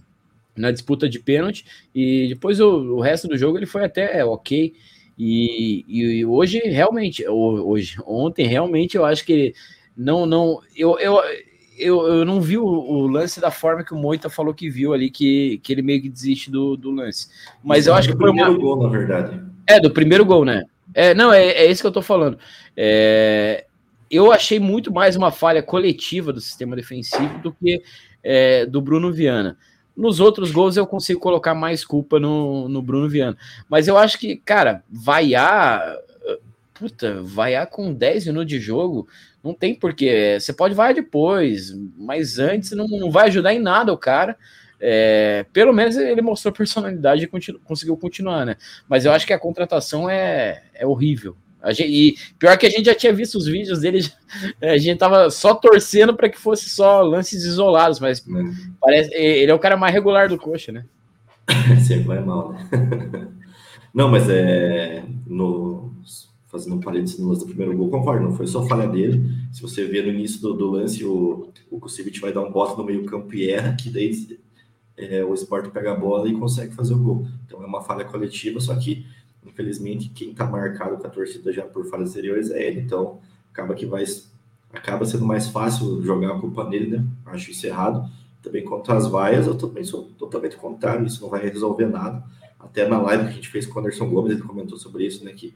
[0.57, 4.73] na disputa de pênalti, e depois o, o resto do jogo ele foi até ok.
[5.19, 9.53] E, e hoje, realmente, hoje, ontem, realmente, eu acho que
[9.97, 11.21] não, não, eu, eu,
[11.77, 14.95] eu, eu não vi o, o, lance da forma que o Moita falou que viu
[14.95, 17.27] ali, que, que ele meio que desiste do, do lance.
[17.61, 19.43] Mas eu acho que foi o primeiro gol, na verdade.
[19.67, 20.63] É, do primeiro gol, né?
[20.95, 22.39] É, não, é, é isso que eu tô falando.
[22.77, 23.67] É,
[24.11, 27.83] eu achei muito mais uma falha coletiva do sistema defensivo do que
[28.23, 29.59] é, do Bruno Viana.
[29.97, 33.37] Nos outros gols eu consigo colocar mais culpa no, no Bruno Viana.
[33.69, 35.99] Mas eu acho que, cara, vaiar.
[36.73, 39.07] Puta, vaiar com 10 minutos de jogo
[39.43, 40.39] não tem porquê.
[40.41, 44.37] Você pode vaiar depois, mas antes não, não vai ajudar em nada o cara.
[44.81, 48.57] É, pelo menos ele mostrou personalidade e continu, conseguiu continuar, né?
[48.89, 51.37] Mas eu acho que a contratação é, é horrível.
[51.73, 54.07] Gente, e pior que a gente já tinha visto os vídeos dele,
[54.61, 58.23] a gente tava só torcendo para que fosse só lances isolados, mas é.
[58.81, 60.85] parece ele é o cara mais regular do coxa, né?
[61.87, 62.69] Sempre vai mal, né?
[63.95, 65.95] Não, mas é no
[66.55, 69.29] fazendo um parênteses no lance do primeiro gol, concordo, não foi só falha dele.
[69.53, 72.79] Se você vê no início do, do lance, o, o Kusevich vai dar um bote
[72.79, 74.13] no meio-campo e erra, que daí
[74.97, 77.27] é, o Sport pega a bola e consegue fazer o gol.
[77.47, 79.07] Então é uma falha coletiva, só que
[79.47, 83.19] Infelizmente, quem está marcado com a torcida já por falhas anteriores é ele, então
[83.53, 84.05] acaba que vai
[84.73, 87.05] acaba sendo mais fácil jogar a culpa nele, né?
[87.27, 88.11] Acho isso errado.
[88.43, 92.25] Também contra as vaias, eu também sou totalmente contrário, isso não vai resolver nada.
[92.59, 95.25] Até na live que a gente fez com o Anderson Gomes, ele comentou sobre isso,
[95.25, 95.33] né?
[95.33, 95.55] Que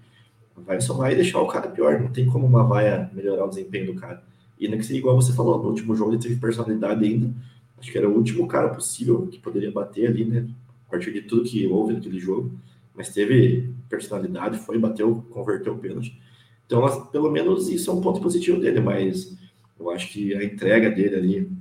[0.57, 3.49] a vaia só vai deixar o cara pior, não tem como uma vaia melhorar o
[3.49, 4.23] desempenho do cara.
[4.61, 7.31] E ainda que seja igual você falou, no último jogo ele teve personalidade ainda.
[7.79, 10.49] Acho que era o último cara possível que poderia bater ali, né?
[10.87, 12.59] A partir de tudo que houve naquele jogo
[12.99, 16.21] mas teve personalidade, foi, bateu, converteu o pênalti.
[16.67, 19.39] Então, pelo menos isso é um ponto positivo dele, mas
[19.79, 21.53] eu acho que a entrega dele ali,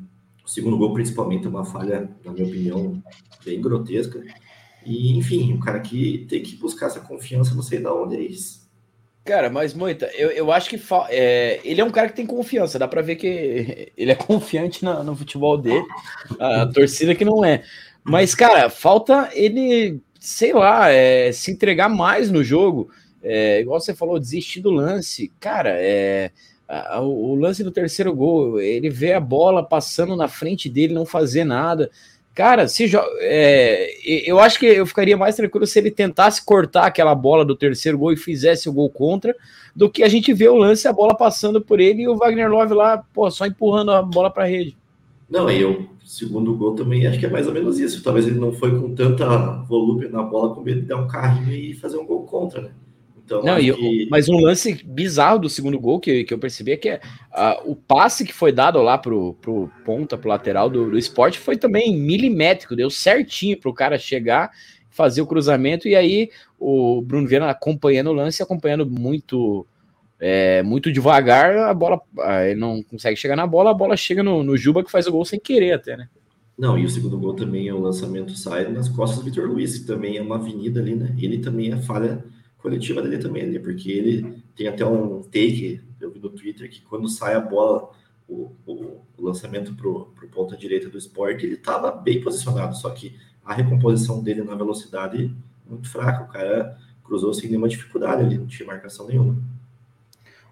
[0.43, 3.03] o segundo gol principalmente, é uma falha, na minha opinião,
[3.45, 4.19] bem grotesca.
[4.83, 8.21] E, enfim, o cara que tem que buscar essa confiança, não sei de onde é
[8.21, 8.66] isso.
[9.27, 12.79] Cara, mas muita, eu, eu acho que é, ele é um cara que tem confiança,
[12.79, 15.85] dá para ver que ele é confiante na, no futebol dele,
[16.39, 17.63] a torcida que não é.
[18.03, 22.89] Mas, cara, falta ele sei lá, é, se entregar mais no jogo.
[23.23, 25.31] É, igual você falou, desistir do lance.
[25.39, 26.31] Cara, é,
[26.67, 31.05] a, o lance do terceiro gol, ele vê a bola passando na frente dele, não
[31.05, 31.89] fazer nada.
[32.37, 32.87] Cara, se
[33.21, 37.55] é, eu acho que eu ficaria mais tranquilo se ele tentasse cortar aquela bola do
[37.55, 39.35] terceiro gol e fizesse o gol contra,
[39.75, 42.47] do que a gente vê o lance, a bola passando por ele e o Wagner
[42.47, 44.77] Love lá, pô, só empurrando a bola para a rede.
[45.27, 48.03] Não, eu segundo gol também acho que é mais ou menos isso.
[48.03, 51.53] Talvez ele não foi com tanta volúpia na bola com medo de dar um carrinho
[51.53, 52.69] e fazer um gol contra, né?
[53.27, 54.07] Então, não, eu, que...
[54.09, 57.01] Mas um lance bizarro do segundo gol que, que eu percebi é que é,
[57.33, 61.37] uh, o passe que foi dado lá pro, pro ponta, pro lateral do, do esporte
[61.37, 64.49] foi também milimétrico, deu certinho pro cara chegar,
[64.89, 69.67] fazer o cruzamento, e aí o Bruno Viana acompanhando o lance, acompanhando muito
[70.17, 72.01] é, muito devagar, a bola
[72.45, 75.11] ele não consegue chegar na bola, a bola chega no, no Juba que faz o
[75.11, 76.07] gol sem querer até, né?
[76.57, 79.77] Não, e o segundo gol também é o lançamento sai nas costas do Vitor Luiz,
[79.77, 81.13] que também é uma avenida ali, né?
[81.19, 82.23] Ele também é falha
[82.57, 86.81] coletiva dele também ali, porque ele tem até um take, eu vi no Twitter, que
[86.81, 87.89] quando sai a bola
[88.27, 92.89] o, o, o lançamento para o ponta direita do esporte, ele estava bem posicionado, só
[92.89, 93.15] que
[93.45, 95.33] a recomposição dele na velocidade
[95.65, 96.23] muito fraca.
[96.23, 99.37] O cara cruzou sem nenhuma dificuldade ali, não tinha marcação nenhuma.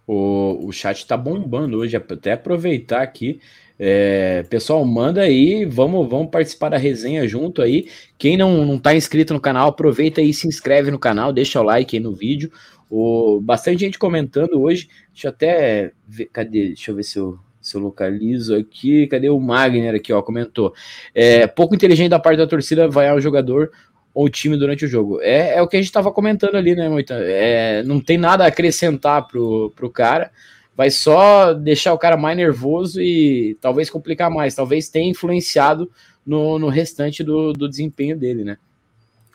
[0.07, 3.41] O, o chat está bombando hoje, até aproveitar aqui.
[3.77, 7.89] É, pessoal, manda aí, vamos, vamos participar da resenha junto aí.
[8.17, 11.63] Quem não, não tá inscrito no canal, aproveita aí, se inscreve no canal, deixa o
[11.63, 12.51] like aí no vídeo.
[12.89, 14.87] O, bastante gente comentando hoje.
[15.11, 16.67] Deixa eu até ver, cadê?
[16.67, 19.07] Deixa eu ver se eu, se eu localizo aqui.
[19.07, 20.21] Cadê o Magner aqui, ó?
[20.21, 20.73] Comentou.
[21.13, 23.71] É, pouco inteligente da parte da torcida vaiar o jogador
[24.13, 25.19] ou time durante o jogo.
[25.21, 27.15] É, é o que a gente estava comentando ali, né, Moita?
[27.15, 30.31] É, não tem nada a acrescentar pro, pro cara.
[30.75, 34.55] Vai só deixar o cara mais nervoso e talvez complicar mais.
[34.55, 35.89] Talvez tenha influenciado
[36.25, 38.57] no, no restante do, do desempenho dele, né?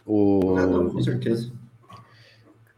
[0.05, 0.57] O...
[0.59, 1.51] Ah, não, com certeza.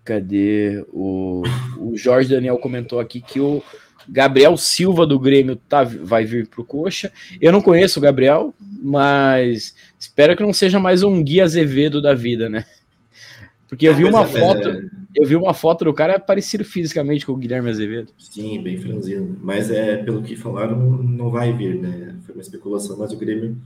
[0.04, 0.84] Cadê?
[0.92, 1.42] O,
[1.78, 3.62] o Jorge Daniel comentou aqui que o
[4.08, 7.12] Gabriel Silva do Grêmio tá, vai vir para o Coxa.
[7.40, 12.14] Eu não conheço o Gabriel, mas espero que não seja mais um Gui Azevedo da
[12.14, 12.64] vida, né?
[13.72, 14.84] Porque eu vi uma é, foto, é...
[15.16, 18.12] eu vi uma foto do cara parecido fisicamente com o Guilherme Azevedo.
[18.18, 19.34] Sim, bem franzino.
[19.40, 22.14] Mas é pelo que falaram, não vai vir, né?
[22.26, 23.56] Foi uma especulação, mas o Grêmio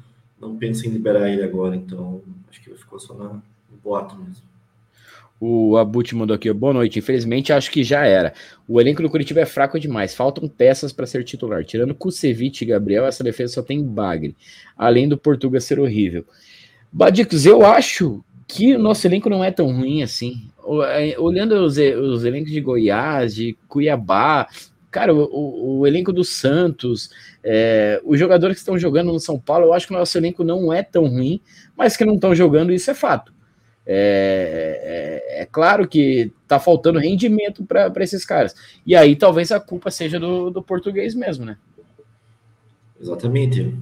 [0.40, 3.42] não pensa em liberar ele agora, então acho que ficou só no
[3.82, 4.44] boato mesmo.
[5.40, 7.00] O Abut mandou aqui, boa noite.
[7.00, 8.32] Infelizmente, acho que já era.
[8.68, 10.14] O elenco do Curitiba é fraco demais.
[10.14, 11.64] Faltam peças para ser titular.
[11.64, 14.36] Tirando Kusevich e Gabriel, essa defesa só tem bagre.
[14.78, 16.24] Além do Portuga ser horrível.
[16.92, 20.48] Badicos, eu acho que o nosso elenco não é tão ruim assim.
[20.88, 24.48] É, olhando os, os elencos de Goiás, de Cuiabá,
[24.90, 27.10] cara, o, o elenco do Santos,
[27.42, 30.42] é, os jogadores que estão jogando no São Paulo, eu acho que o nosso elenco
[30.42, 31.40] não é tão ruim,
[31.76, 33.34] mas que não estão jogando, isso é fato.
[33.88, 38.54] É, é, é, claro que tá faltando rendimento para esses caras.
[38.84, 41.56] E aí talvez a culpa seja do, do português mesmo, né?
[43.00, 43.76] Exatamente.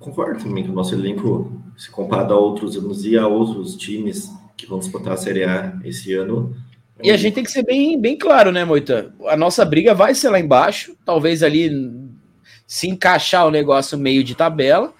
[0.00, 4.30] Concordo também que o nosso elenco, se comparado a outros anos e a outros times
[4.56, 6.56] que vão disputar a Série A esse ano.
[7.02, 9.14] E a gente tem que ser bem, bem claro, né, Moita?
[9.26, 11.70] A nossa briga vai ser lá embaixo, talvez ali
[12.66, 14.92] se encaixar o negócio meio de tabela,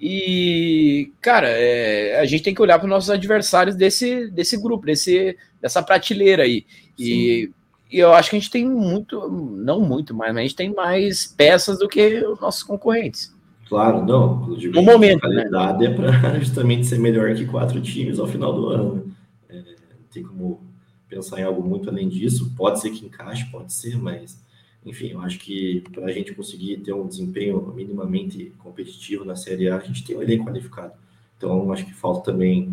[0.00, 4.86] e, cara, é, a gente tem que olhar para os nossos adversários desse, desse grupo,
[4.86, 6.66] desse, dessa prateleira aí.
[6.98, 7.50] E,
[7.90, 10.74] e, eu acho que a gente tem muito, não muito mais, mas a gente tem
[10.74, 13.34] mais peças do que os nossos concorrentes.
[13.68, 14.46] Claro, não.
[14.46, 15.24] No momento.
[15.24, 15.44] A né?
[15.44, 15.86] qualidade né?
[15.86, 19.12] é para justamente ser melhor que quatro times ao final do ano.
[19.48, 20.60] É, não tem como
[21.08, 22.52] pensar em algo muito além disso.
[22.56, 24.40] Pode ser que encaixe, pode ser, mas
[24.84, 29.68] enfim, eu acho que para a gente conseguir ter um desempenho minimamente competitivo na Série
[29.68, 30.92] A, a gente tem um elenco qualificado.
[31.36, 32.72] Então, acho que falta também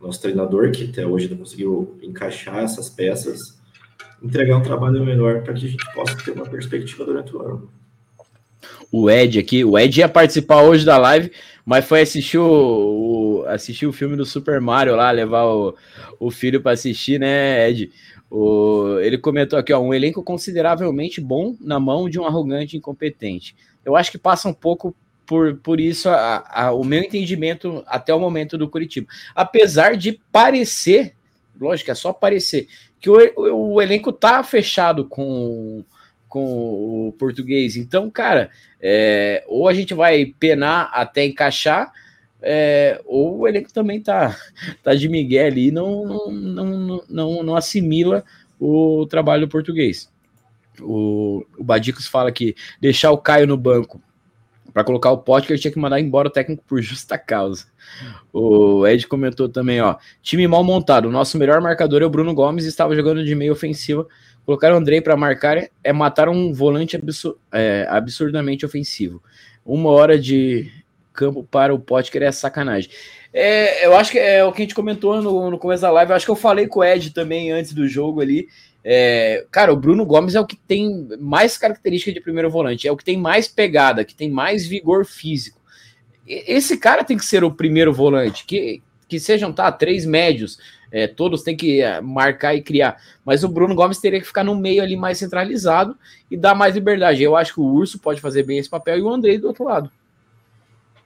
[0.00, 3.60] nosso treinador, que até hoje não conseguiu encaixar essas peças,
[4.20, 7.70] entregar um trabalho melhor para que a gente possa ter uma perspectiva durante o ano.
[8.92, 11.32] O Ed aqui, o Ed ia participar hoje da live,
[11.64, 15.74] mas foi assistir o, o assistir o filme do Super Mario lá, levar o,
[16.20, 17.90] o filho para assistir, né, Ed?
[18.30, 23.56] O, ele comentou aqui, ó, um elenco consideravelmente bom na mão de um arrogante incompetente.
[23.82, 24.94] Eu acho que passa um pouco
[25.26, 29.06] por, por isso a, a, o meu entendimento até o momento do Curitiba.
[29.34, 31.14] Apesar de parecer,
[31.58, 32.68] lógico, é só parecer,
[33.00, 35.82] que o, o, o elenco tá fechado com,
[36.32, 37.76] com o português.
[37.76, 38.48] Então, cara,
[38.80, 41.92] é, ou a gente vai penar até encaixar,
[42.40, 44.34] é, ou o elenco também tá,
[44.82, 48.24] tá de Miguel ali e não, não, não, não, não assimila
[48.58, 50.10] o trabalho português.
[50.80, 54.00] O, o Badicos fala que deixar o Caio no banco
[54.72, 57.66] para colocar o pote que ele tinha que mandar embora o técnico por justa causa.
[58.32, 61.08] O Ed comentou também, ó, time mal montado.
[61.08, 64.06] O nosso melhor marcador é o Bruno Gomes, estava jogando de meio ofensiva.
[64.44, 69.22] Colocar o Andrei para marcar é matar um volante absur é, absurdamente ofensivo.
[69.64, 70.70] Uma hora de,
[71.12, 72.90] campo para o Potker é sacanagem.
[73.32, 76.10] É, eu acho que é o que a gente comentou no, no começo da live.
[76.10, 78.48] Eu acho que eu falei com o Ed também antes do jogo ali.
[78.84, 82.90] É, cara, o Bruno Gomes é o que tem mais característica de primeiro volante, é
[82.90, 85.60] o que tem mais pegada, que tem mais vigor físico.
[86.26, 90.58] Esse cara tem que ser o primeiro volante, que, que sejam tá, três médios,
[90.92, 93.00] é, todos têm que é, marcar e criar.
[93.24, 95.96] Mas o Bruno Gomes teria que ficar no meio ali mais centralizado
[96.30, 97.22] e dar mais liberdade.
[97.22, 99.64] Eu acho que o Urso pode fazer bem esse papel e o Andrei do outro
[99.64, 99.90] lado.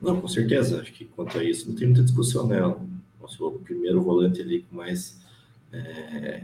[0.03, 0.81] Não, com certeza.
[0.81, 2.61] Acho que quanto a isso não tem muita discussão, né?
[2.67, 2.81] O
[3.21, 5.21] nosso primeiro volante ali com mais
[5.73, 6.43] é,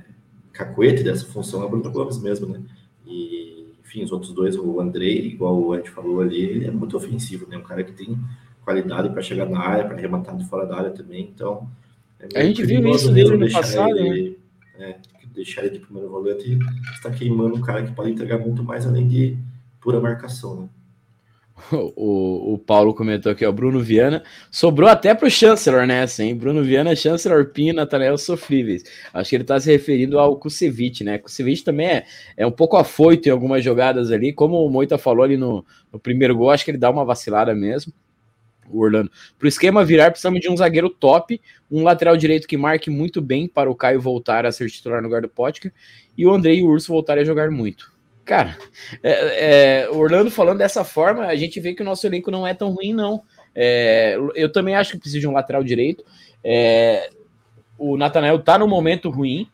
[0.53, 2.63] cacuete dessa função é o Bruno Gomes mesmo, né?
[3.05, 6.97] E, enfim, os outros dois, o Andrei, igual o Ed falou ali, ele é muito
[6.97, 7.59] ofensivo, né?
[7.59, 8.17] Um cara que tem
[8.65, 11.29] qualidade para chegar na área, para arrematar de fora da área também.
[11.35, 11.69] Então,
[12.35, 14.39] é a gente viu isso dele no passado, ele,
[14.79, 14.87] né?
[14.87, 14.97] É,
[15.35, 16.59] deixar ele de primeiro volante
[16.95, 19.37] está queimando um cara que pode entregar muito mais além de
[19.81, 20.69] pura marcação, né?
[21.97, 24.23] O, o, Paulo comentou aqui, ó, Bruno Viana.
[24.51, 26.35] Sobrou até para o Chancellor nessa, hein?
[26.35, 28.83] Bruno Viana, Chancellor, Pinho, Nathaniel sofríveis.
[29.13, 31.19] Acho que ele está se referindo ao Kusevich, né?
[31.19, 32.05] Kusevich também é,
[32.37, 34.33] é um pouco afoito em algumas jogadas ali.
[34.33, 37.55] Como o Moita falou ali no, no primeiro gol, acho que ele dá uma vacilada
[37.55, 37.93] mesmo.
[38.77, 39.11] O Orlando.
[39.39, 43.21] Para o esquema virar, precisamos de um zagueiro top, um lateral direito que marque muito
[43.21, 45.73] bem para o Caio voltar a ser titular no lugar do Potker
[46.17, 47.93] e o Andrei e o Urso voltarem a jogar muito.
[48.25, 48.57] Cara,
[49.03, 52.55] é, é, Orlando falando dessa forma, a gente vê que o nosso elenco não é
[52.55, 53.23] tão ruim, não.
[53.55, 56.05] É, eu também acho que precisa de um lateral direito.
[56.43, 57.11] É,
[57.77, 59.49] o Natanael tá no momento ruim.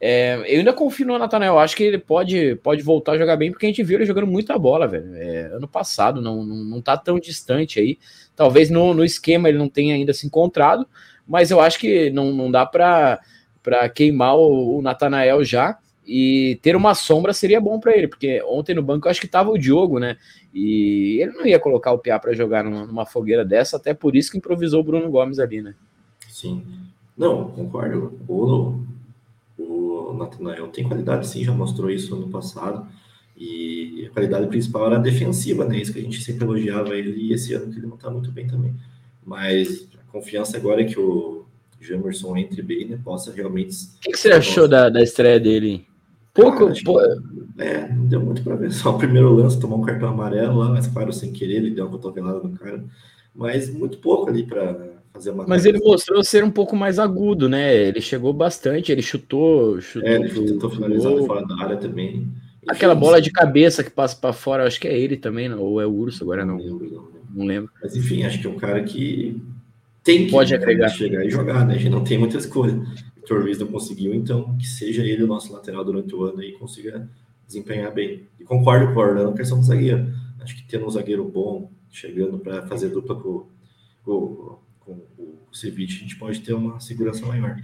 [0.00, 3.50] É, eu ainda confio no Natanael, acho que ele pode, pode voltar a jogar bem,
[3.50, 5.14] porque a gente viu ele jogando muita bola, velho.
[5.14, 7.98] É, ano passado, não, não, não tá tão distante aí.
[8.36, 10.86] Talvez no, no esquema ele não tenha ainda se encontrado,
[11.26, 13.20] mas eu acho que não, não dá para
[13.94, 15.78] queimar o, o Natanael já.
[16.06, 19.26] E ter uma sombra seria bom para ele, porque ontem no banco eu acho que
[19.26, 20.18] tava o Diogo, né?
[20.52, 24.30] E ele não ia colocar o Piá para jogar numa, fogueira dessa, até por isso
[24.30, 25.74] que improvisou o Bruno Gomes ali, né?
[26.28, 26.62] Sim.
[27.16, 28.18] Não, concordo.
[28.28, 28.84] O,
[29.58, 32.86] o Natanael tem qualidade, sim, já mostrou isso no passado.
[33.36, 35.78] E a qualidade principal era a defensiva, né?
[35.78, 38.30] Isso que a gente sempre elogiava ele, e esse ano que ele não tá muito
[38.30, 38.74] bem também.
[39.24, 41.44] Mas a confiança agora é que o
[41.80, 42.98] Jamerson entre bem, né?
[43.02, 43.74] Possa realmente.
[43.96, 45.86] O que, que você achou da, da estreia dele?
[46.32, 46.72] Pouco.
[46.84, 47.00] pô...
[47.58, 48.72] É, não deu muito para ver.
[48.72, 51.84] Só o primeiro lance tomou um cartão amarelo lá, mas claro, sem querer, ele deu
[51.84, 52.82] uma cotovelada no cara.
[53.34, 55.46] Mas muito pouco ali para fazer uma.
[55.46, 57.74] Mas ele mostrou ser um pouco mais agudo, né?
[57.74, 59.80] Ele chegou bastante, ele chutou.
[59.80, 62.28] chutou é, ele tentou finalizar fora da área também.
[62.68, 65.86] Aquela bola de cabeça que passa para fora, acho que é ele também, ou é
[65.86, 66.56] o Urso, agora não.
[66.56, 67.12] Não lembro.
[67.34, 67.70] Não lembro.
[67.82, 69.40] Mas enfim, acho que é um cara que
[70.04, 70.88] tem que Pode agregar.
[70.90, 71.74] chegar e jogar, né?
[71.74, 72.78] A gente não tem muita escolha.
[73.16, 76.52] Vitor Luiz não conseguiu, então que seja ele o nosso lateral durante o ano e
[76.52, 77.08] consiga
[77.46, 78.28] desempenhar bem.
[78.38, 80.12] E concordo com o Orlando questão do zagueiro.
[80.40, 83.46] Acho que tendo um zagueiro bom chegando para fazer dupla com,
[84.04, 87.56] com, com o Ceviche, a gente pode ter uma segurança maior.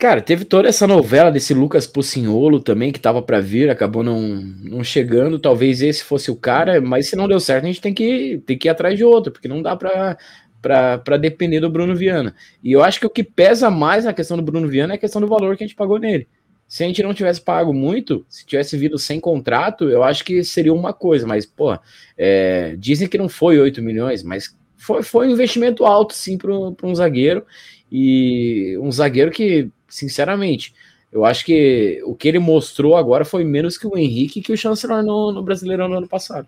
[0.00, 4.18] Cara, teve toda essa novela desse Lucas Pucinholo também, que estava para vir, acabou não,
[4.40, 5.38] não chegando.
[5.38, 8.56] Talvez esse fosse o cara, mas se não deu certo, a gente tem que, tem
[8.56, 12.34] que ir atrás de outro, porque não dá para depender do Bruno Viana.
[12.64, 14.98] E eu acho que o que pesa mais na questão do Bruno Viana é a
[14.98, 16.26] questão do valor que a gente pagou nele.
[16.66, 20.42] Se a gente não tivesse pago muito, se tivesse vindo sem contrato, eu acho que
[20.42, 21.78] seria uma coisa, mas, pô,
[22.16, 26.50] é, dizem que não foi 8 milhões, mas foi, foi um investimento alto, sim, para
[26.54, 27.44] um zagueiro,
[27.92, 30.72] e um zagueiro que, sinceramente,
[31.12, 34.56] eu acho que o que ele mostrou agora foi menos que o Henrique que o
[34.56, 36.46] Chancellor no, no Brasileirão no ano passado.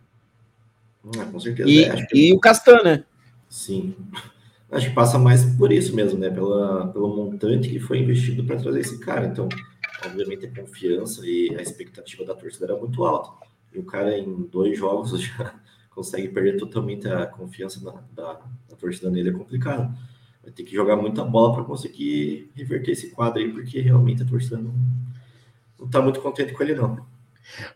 [1.19, 1.69] Ah, com certeza.
[1.69, 3.05] E, é, e o Castan, né?
[3.49, 3.95] Sim.
[4.71, 6.31] Acho que passa mais por isso mesmo, né?
[6.31, 9.27] Pela, pelo montante que foi investido para trazer esse cara.
[9.27, 9.49] Então,
[10.07, 13.47] obviamente, a confiança e a expectativa da torcida era muito alta.
[13.75, 15.55] E o cara, em dois jogos, já
[15.91, 19.31] consegue perder totalmente a confiança da, da, da torcida nele.
[19.31, 19.93] É complicado.
[20.43, 24.27] Vai ter que jogar muita bola para conseguir reverter esse quadro aí, porque realmente a
[24.27, 24.75] torcida não,
[25.79, 26.99] não tá muito contente com ele, não.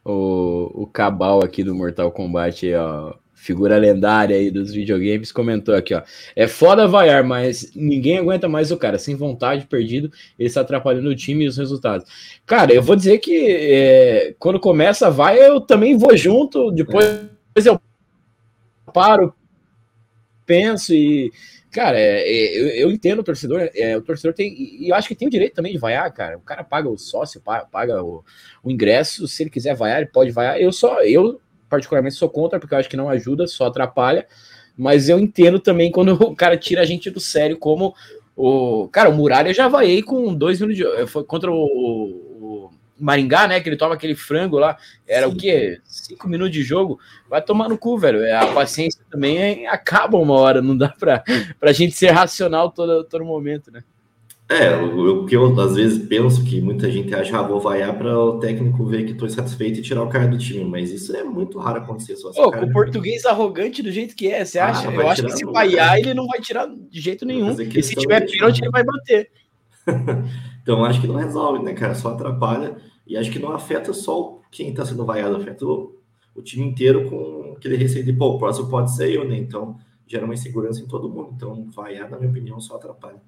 [0.05, 5.95] O, o Cabal aqui do Mortal Kombat, ó, figura lendária aí dos videogames, comentou aqui,
[5.95, 6.03] ó.
[6.35, 8.99] É foda vaiar, mas ninguém aguenta mais o cara.
[8.99, 12.07] Sem vontade, perdido, ele está atrapalhando o time e os resultados.
[12.45, 17.07] Cara, eu vou dizer que é, quando começa a vai, eu também vou junto, depois
[17.07, 17.69] é.
[17.69, 17.81] eu
[18.93, 19.35] paro,
[20.45, 21.31] penso e.
[21.77, 25.07] Cara, é, é, eu, eu, entendo o torcedor, é, o torcedor tem, e eu acho
[25.07, 26.39] que tem o direito também de vaiar, cara.
[26.39, 27.39] O cara paga o sócio,
[27.71, 28.25] paga, o,
[28.65, 30.59] o ingresso, se ele quiser vaiar, ele pode vaiar.
[30.59, 34.27] Eu só, eu particularmente sou contra, porque eu acho que não ajuda, só atrapalha.
[34.75, 37.95] Mas eu entendo também quando o cara tira a gente do sério, como
[38.35, 38.89] o.
[38.89, 41.07] Cara, o Muralha já vaiei com dois minutos de.
[41.07, 41.57] Foi contra o,
[42.99, 43.61] Maringá, né?
[43.61, 44.77] Que ele toma aquele frango lá.
[45.07, 45.33] Era Sim.
[45.33, 45.79] o quê?
[45.85, 46.99] Cinco minutos de jogo.
[47.29, 48.21] Vai tomar no cu, velho.
[48.37, 51.23] A paciência também acaba uma hora, não dá pra,
[51.61, 53.83] pra gente ser racional todo, todo momento, né?
[54.49, 58.17] É, o que eu às vezes penso que muita gente acha, ah, vou vaiar para
[58.17, 61.25] o técnico ver que estou insatisfeito e tirar o cara do time, mas isso é
[61.25, 62.15] muito raro acontecer.
[62.15, 64.89] Só Pô, com o português arrogante do jeito que é, você ah, acha?
[64.89, 67.61] eu acho que se vaiar, ele não vai tirar de jeito nenhum.
[67.61, 69.29] E se tiver pênalti, ele vai bater.
[70.63, 71.95] então acho que não resolve, né, cara?
[71.95, 72.77] Só atrapalha
[73.07, 75.97] e acho que não afeta só quem está sendo vaiado, afeta o,
[76.35, 79.37] o, time inteiro com aquele receio de, pô, o próximo pode ser eu, né?
[79.37, 81.33] Então gera uma insegurança em todo mundo.
[81.35, 83.21] Então vaiar, na minha opinião, só atrapalha.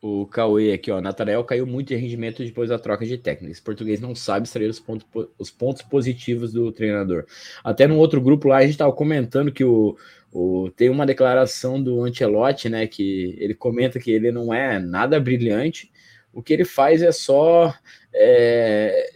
[0.00, 1.00] O Cauê aqui, ó.
[1.00, 3.58] Natanael caiu muito em rendimento depois da troca de técnicos.
[3.58, 5.04] O português não sabe extrair os pontos,
[5.36, 7.24] os pontos positivos do treinador.
[7.64, 9.96] Até no outro grupo lá, a gente estava comentando que o,
[10.32, 12.86] o, tem uma declaração do Ancelotti, né?
[12.86, 15.90] Que ele comenta que ele não é nada brilhante.
[16.32, 17.74] O que ele faz é só
[18.14, 19.10] é,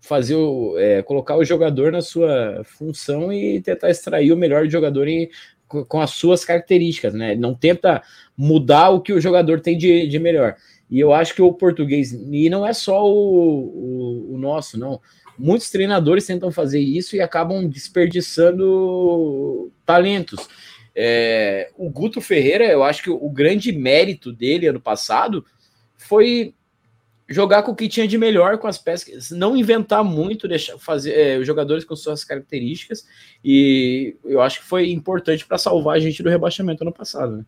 [0.00, 5.06] fazer o, é, colocar o jogador na sua função e tentar extrair o melhor jogador
[5.06, 5.30] em,
[5.66, 7.34] com as suas características, né?
[7.34, 8.02] Não tenta
[8.36, 10.56] mudar o que o jogador tem de, de melhor.
[10.90, 15.00] E eu acho que o português, e não é só o, o, o nosso, não.
[15.38, 20.48] Muitos treinadores tentam fazer isso e acabam desperdiçando talentos.
[20.94, 25.44] É, o Guto Ferreira, eu acho que o grande mérito dele ano passado
[25.96, 26.54] foi
[27.28, 31.12] jogar com o que tinha de melhor com as peças, não inventar muito, deixar fazer
[31.12, 33.06] é, os jogadores com suas características,
[33.44, 37.36] e eu acho que foi importante para salvar a gente do rebaixamento ano passado.
[37.36, 37.44] Né?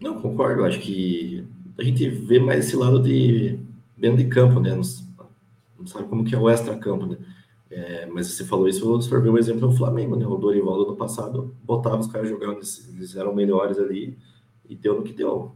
[0.00, 1.44] Não, concordo, acho que
[1.78, 3.58] a gente vê mais esse lado de
[3.96, 4.74] dentro de campo, né?
[4.74, 4.82] Não,
[5.78, 7.16] não sabe como que é o extra-campo, né?
[7.70, 10.26] É, mas você falou isso, se for ver o exemplo do Flamengo, né?
[10.26, 12.60] O Dorival do ano passado botava os caras jogando,
[12.94, 14.16] eles eram melhores ali
[14.68, 15.52] e deu no que deu.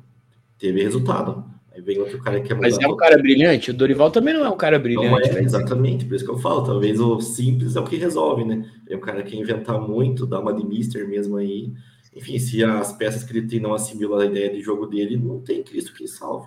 [0.59, 1.45] Teve resultado.
[1.75, 3.71] Aí vem outro cara que é Mas é um cara brilhante?
[3.71, 5.09] O Dorival também não é um cara brilhante.
[5.09, 6.65] Não é, exatamente, por isso que eu falo.
[6.65, 8.71] Talvez o simples é o que resolve, né?
[8.87, 11.73] É um cara que inventar muito, dá uma de mister mesmo aí.
[12.15, 15.41] Enfim, se as peças que ele tem não assimilam a ideia de jogo dele, não
[15.41, 16.47] tem Cristo que salve.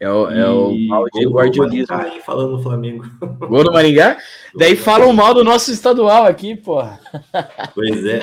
[0.00, 1.94] É o, é o mal de guardiolismo.
[2.24, 3.04] falando no Flamengo.
[3.38, 4.16] Gol do Maringá?
[4.56, 6.98] Daí falam mal do nosso estadual aqui, porra.
[7.74, 8.20] Pois é.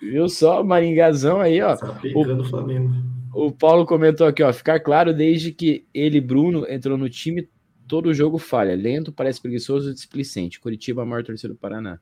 [0.00, 1.76] Viu só, Maringazão aí, ó.
[1.76, 2.94] Tá o, Flamengo.
[3.34, 7.46] O Paulo comentou aqui, ó, ficar claro desde que ele, Bruno, entrou no time,
[7.86, 8.74] todo jogo falha.
[8.74, 10.58] Lento, parece preguiçoso e displicente.
[10.58, 11.98] Curitiba, a maior torcida do Paraná.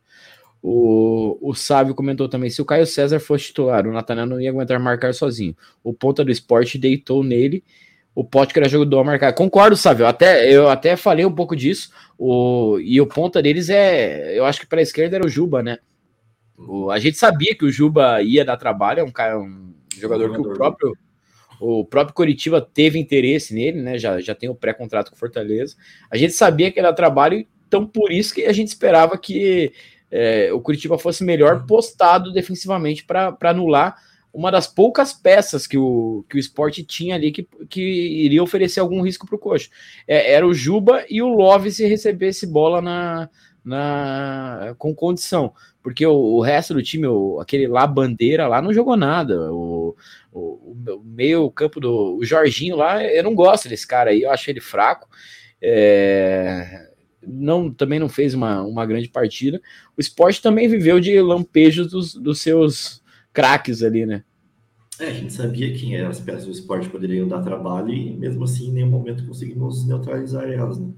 [0.62, 4.50] O, o Sávio comentou também: se o Caio César fosse titular, o Nathanael não ia
[4.50, 5.56] aguentar marcar sozinho.
[5.82, 7.64] O ponta do esporte deitou nele.
[8.14, 9.32] O era jogador a marcar.
[9.32, 10.06] Concordo, Sávio.
[10.06, 11.90] Até, eu até falei um pouco disso.
[12.18, 14.38] O, e o ponta deles é.
[14.38, 15.78] Eu acho que para a esquerda era o Juba, né?
[16.58, 20.30] O, a gente sabia que o Juba ia dar trabalho, é um, cara, um jogador
[20.30, 20.92] que o próprio
[21.58, 23.96] o próprio Coritiba teve interesse nele, né?
[23.96, 25.76] Já, já tem o pré-contrato com Fortaleza.
[26.10, 29.72] A gente sabia que era trabalho, então por isso que a gente esperava que
[30.10, 33.96] é, o Curitiba fosse melhor postado defensivamente para anular
[34.32, 38.80] uma das poucas peças que o, que o esporte tinha ali que, que iria oferecer
[38.80, 39.68] algum risco para o Coxa.
[40.08, 43.28] É, era o Juba e o Love se recebesse bola na,
[43.62, 45.52] na com condição,
[45.82, 49.52] porque o, o resto do time, o, aquele lá bandeira lá não jogou nada.
[49.52, 49.94] O,
[50.32, 54.30] o, o meio campo do o Jorginho lá, eu não gosto desse cara aí, eu
[54.30, 55.08] acho ele fraco.
[55.60, 56.90] É,
[57.24, 59.60] não também não fez uma, uma grande partida.
[59.96, 63.01] O esporte também viveu de lampejos dos, dos seus
[63.32, 64.24] craques ali, né?
[65.00, 68.68] É, a gente sabia que as peças do esporte poderiam dar trabalho e mesmo assim
[68.68, 70.90] em nenhum momento conseguimos neutralizar elas, né?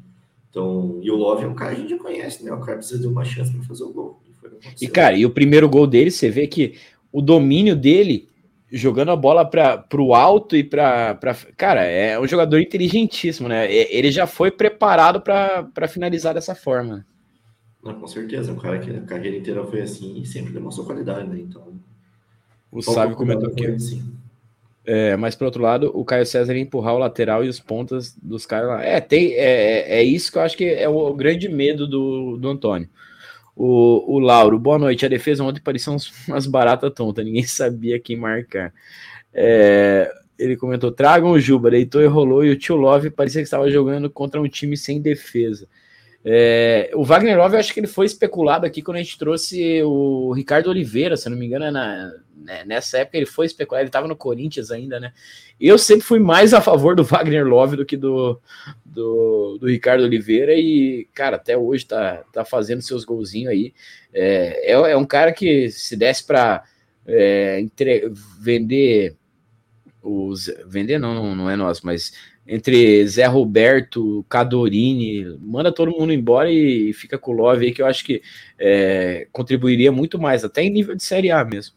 [0.50, 2.52] Então, e o Love é um cara que a gente conhece, né?
[2.52, 4.22] O cara precisa de uma chance para fazer o gol.
[4.80, 6.74] E, e, cara, e o primeiro gol dele, você vê que
[7.10, 8.28] o domínio dele
[8.70, 11.18] jogando a bola para o alto e para.
[11.56, 13.72] Cara, é um jogador inteligentíssimo, né?
[13.72, 17.06] Ele já foi preparado para finalizar dessa forma.
[17.82, 21.28] Não, com certeza, um cara que a carreira inteira foi assim e sempre demonstrou qualidade,
[21.28, 21.38] né?
[21.40, 21.80] Então.
[22.74, 23.66] O Sábio comentou aqui.
[23.66, 24.02] Assim.
[24.84, 28.44] É, mas por outro lado, o Caio César empurrar o lateral e os pontas dos
[28.44, 28.84] caras lá.
[28.84, 32.48] É, tem, é, é isso que eu acho que é o grande medo do, do
[32.48, 32.88] Antônio.
[33.56, 35.06] O, o Lauro, boa noite.
[35.06, 35.96] A defesa ontem parecia
[36.28, 38.74] umas baratas tontas, ninguém sabia quem marcar.
[39.32, 43.46] É, ele comentou: tragam o Juba, deitou e rolou, e o tio Love parecia que
[43.46, 45.68] estava jogando contra um time sem defesa.
[46.26, 49.82] É, o Wagner Love, eu acho que ele foi especulado aqui quando a gente trouxe
[49.82, 53.82] o Ricardo Oliveira, se não me engano, é na, né, nessa época ele foi especulado,
[53.82, 55.12] ele estava no Corinthians ainda, né?
[55.60, 58.40] Eu sempre fui mais a favor do Wagner Love do que do,
[58.84, 63.74] do, do Ricardo Oliveira, e, cara, até hoje tá, tá fazendo seus golzinhos aí.
[64.12, 66.64] É, é, é um cara que se desse para
[67.06, 67.62] é,
[68.40, 69.14] vender
[70.02, 70.50] os.
[70.66, 72.12] Vender não, não, não é nosso, mas
[72.46, 77.80] entre Zé Roberto, Cadorini, manda todo mundo embora e fica com o Love aí, que
[77.80, 78.22] eu acho que
[78.58, 81.74] é, contribuiria muito mais, até em nível de Série A mesmo.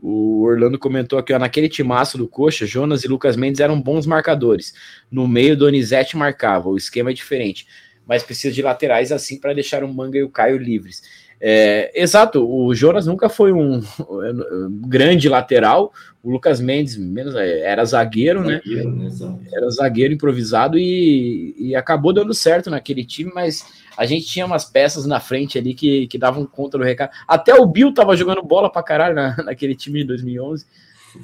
[0.00, 4.06] O Orlando comentou aqui, ó, naquele timaço do Coxa, Jonas e Lucas Mendes eram bons
[4.06, 4.72] marcadores.
[5.10, 7.66] No meio, Donizete marcava, o esquema é diferente,
[8.06, 11.02] mas precisa de laterais assim para deixar o Manga e o Caio livres.
[11.40, 17.60] É, exato, o Jonas nunca foi um, um grande lateral, o Lucas Mendes menos, é,
[17.60, 18.60] era zagueiro, né?
[18.66, 19.40] né?
[19.52, 23.64] Era zagueiro improvisado e, e, acabou dando certo naquele time, mas
[23.96, 27.10] a gente tinha umas peças na frente ali que, que davam conta do recado.
[27.26, 30.66] Até o Bill tava jogando bola pra caralho na, naquele time de 2011.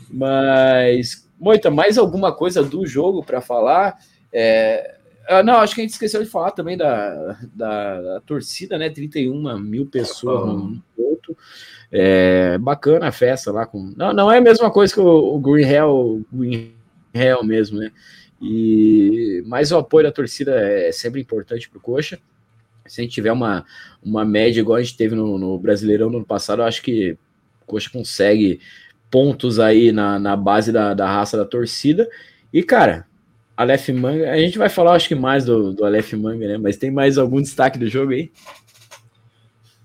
[0.08, 3.98] Mas, Moita, mais alguma coisa do jogo para falar?
[4.32, 4.94] É,
[5.28, 8.90] Uh, não, acho que a gente esqueceu de falar também da, da, da torcida, né?
[8.90, 10.56] 31 mil pessoas uhum.
[10.56, 11.36] no ponto.
[11.90, 13.92] É, bacana a festa lá com.
[13.96, 16.74] Não, não é a mesma coisa que o, o Green Hell, Green
[17.14, 17.90] Hell mesmo, né?
[18.40, 22.18] E mais o apoio da torcida é sempre importante para o Coxa.
[22.86, 23.64] Se a gente tiver uma,
[24.02, 27.12] uma média igual a gente teve no, no Brasileirão no ano passado, eu acho que
[27.62, 28.60] o Coxa consegue
[29.10, 32.06] pontos aí na, na base da, da raça da torcida.
[32.52, 33.06] E, cara,
[33.56, 36.58] Aleph Manga, a gente vai falar, acho que mais do, do Aleph Manga, né?
[36.58, 38.32] Mas tem mais algum destaque do jogo aí?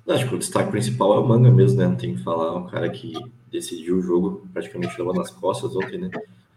[0.08, 1.88] Acho que o destaque principal é o Manga mesmo, né?
[1.88, 3.14] Não tem que falar, um cara que
[3.52, 6.10] decidiu o jogo praticamente levando nas costas ontem, né?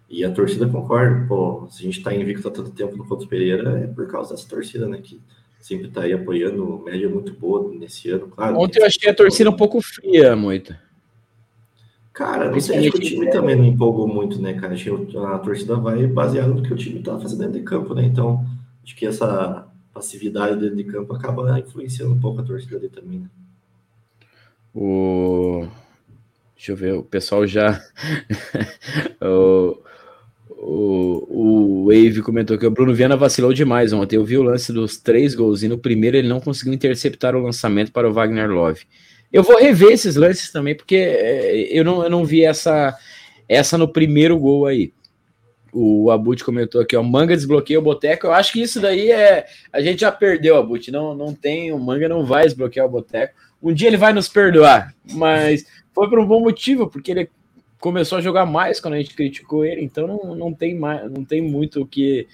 [0.09, 3.27] E a torcida concorda, pô, se a gente tá invicto há tanto tempo no Couto
[3.27, 4.99] Pereira, é por causa dessa torcida, né?
[5.03, 5.21] Que
[5.61, 8.59] sempre tá aí apoiando, média muito boa nesse ano, claro.
[8.59, 10.75] Ontem eu achei a torcida um pouco fria, muito.
[12.13, 14.75] Cara, não sei, acho que o time também não empolgou muito, né, cara?
[14.75, 17.95] Acho que a torcida vai baseado no que o time tá fazendo dentro de campo,
[17.95, 18.05] né?
[18.05, 18.45] Então,
[18.85, 23.19] acho que essa passividade dentro de campo acaba influenciando um pouco a torcida dele também,
[23.21, 23.27] né?
[24.75, 25.67] O...
[26.55, 27.83] Deixa eu ver, o pessoal já.
[29.21, 29.79] o...
[30.65, 34.15] O, o Wave comentou que o Bruno Viana vacilou demais ontem.
[34.15, 37.43] Eu vi o lance dos três gols e no primeiro ele não conseguiu interceptar o
[37.43, 38.83] lançamento para o Wagner Love.
[39.33, 42.97] Eu vou rever esses lances também, porque é, eu não, eu não vi essa,
[43.49, 44.93] essa no primeiro gol aí.
[45.73, 48.27] O Abut comentou aqui, ó, manga desbloqueia o boteco.
[48.27, 49.47] Eu acho que isso daí é.
[49.73, 50.91] A gente já perdeu, Abut.
[50.91, 53.35] Não, não tem, o manga não vai desbloquear o boteco.
[53.63, 55.65] Um dia ele vai nos perdoar, mas
[55.95, 57.31] foi por um bom motivo, porque ele
[57.83, 61.25] começou a jogar mais quando a gente criticou ele, então não, não tem mais, não
[61.25, 62.29] tem muito o que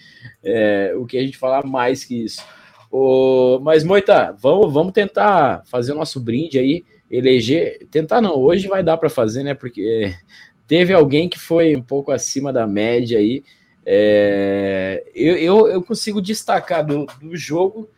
[0.44, 2.42] é, o que a gente falar mais que isso.
[2.90, 7.86] O, mas, Moita, vamos, vamos tentar fazer o nosso brinde aí, eleger.
[7.90, 9.54] Tentar não, hoje vai dar para fazer, né?
[9.54, 10.14] Porque
[10.66, 13.42] teve alguém que foi um pouco acima da média aí.
[13.84, 17.88] É, eu, eu, eu, consigo destacar do, do jogo.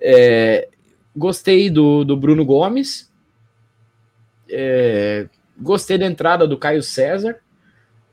[0.00, 0.68] É,
[1.16, 3.12] gostei do, do Bruno Gomes.
[4.48, 5.26] É,
[5.58, 7.36] gostei da entrada do Caio César.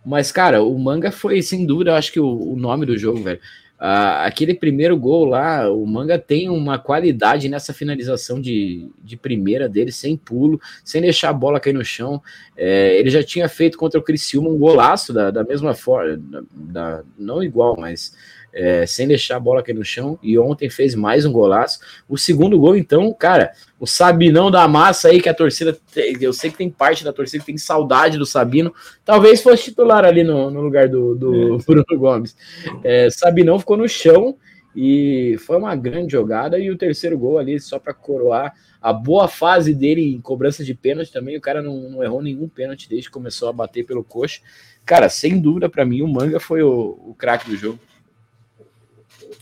[0.05, 3.21] Mas, cara, o Manga foi, sem dúvida, eu acho que o, o nome do jogo,
[3.21, 3.39] velho.
[3.81, 9.67] Uh, aquele primeiro gol lá, o Manga tem uma qualidade nessa finalização de, de primeira
[9.67, 12.21] dele, sem pulo, sem deixar a bola cair no chão.
[12.55, 16.43] É, ele já tinha feito contra o Criciúma um golaço da, da mesma forma, da,
[16.53, 18.15] da, não igual, mas
[18.53, 21.79] é, sem deixar a bola cair no chão, e ontem fez mais um golaço.
[22.07, 25.77] O segundo gol, então, cara, o Sabinão da massa aí, que a torcida,
[26.19, 28.73] eu sei que tem parte da torcida que tem saudade do Sabino,
[29.03, 31.57] talvez fosse titular ali no, no lugar do, do é.
[31.65, 32.35] Bruno Gomes.
[32.83, 34.37] É, Sabinão ficou no chão
[34.75, 39.27] e foi uma grande jogada, e o terceiro gol ali, só para coroar a boa
[39.27, 43.07] fase dele em cobrança de pênalti também, o cara não, não errou nenhum pênalti desde
[43.07, 44.41] que começou a bater pelo coxa.
[44.83, 47.79] Cara, sem dúvida, para mim, o Manga foi o, o craque do jogo.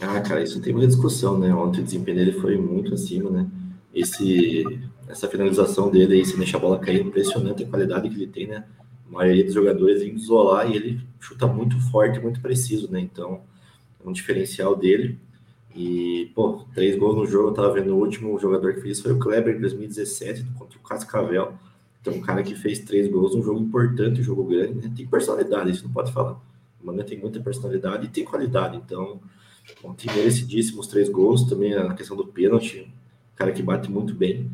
[0.01, 1.53] Ah, cara, isso não tem muita discussão, né?
[1.53, 3.47] Ontem o desempenho dele foi muito acima, né?
[3.93, 4.63] Esse,
[5.07, 8.47] essa finalização dele aí, se deixar a bola cair, impressionante a qualidade que ele tem,
[8.47, 8.65] né?
[9.07, 12.99] A maioria dos jogadores indo isolar e ele chuta muito forte, muito preciso, né?
[13.01, 13.41] Então,
[14.03, 15.19] é um diferencial dele.
[15.75, 19.11] E, pô, três gols no jogo, eu tava vendo o último jogador que fez foi
[19.13, 21.53] o Kleber em 2017 contra o Cascavel.
[22.01, 24.93] Então, um cara que fez três gols num jogo importante, um jogo grande, né?
[24.95, 26.39] Tem personalidade, isso não pode falar.
[26.81, 29.19] O Mano tem muita personalidade e tem qualidade, então
[29.84, 32.91] Ontem merecidíssimos três gols, também a questão do pênalti,
[33.36, 34.49] cara que bate muito bem.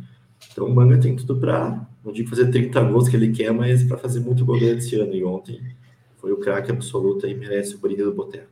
[0.51, 3.83] Então o Manga tem tudo para, não digo fazer 30 gols que ele quer, mas
[3.83, 5.15] para fazer muito gol esse ano.
[5.15, 5.61] E ontem
[6.17, 8.49] foi o craque absoluto e merece o brinde do Boteco.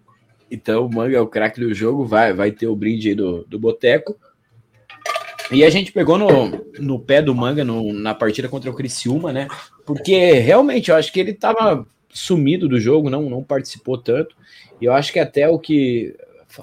[0.49, 3.59] Então o Manga é o craque do jogo, vai, vai ter o brinde do, do
[3.59, 4.15] Boteco.
[5.51, 9.31] E a gente pegou no, no pé do Manga no, na partida contra o Criciúma,
[9.31, 9.47] né?
[9.85, 14.35] Porque realmente eu acho que ele estava sumido do jogo, não, não participou tanto.
[14.81, 16.15] E eu acho que até o que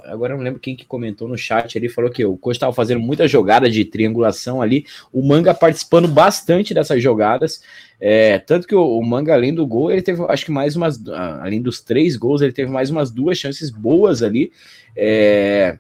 [0.04, 3.00] agora não lembro quem que comentou no chat ali, falou que o Coach estava fazendo
[3.00, 7.62] muita jogada de triangulação ali, o Manga participando bastante dessas jogadas,
[8.00, 11.00] é, tanto que o, o, Manga, além do gol, ele teve, acho que mais umas,
[11.40, 14.52] além dos três gols, ele teve mais umas duas chances boas ali,
[14.96, 15.78] é,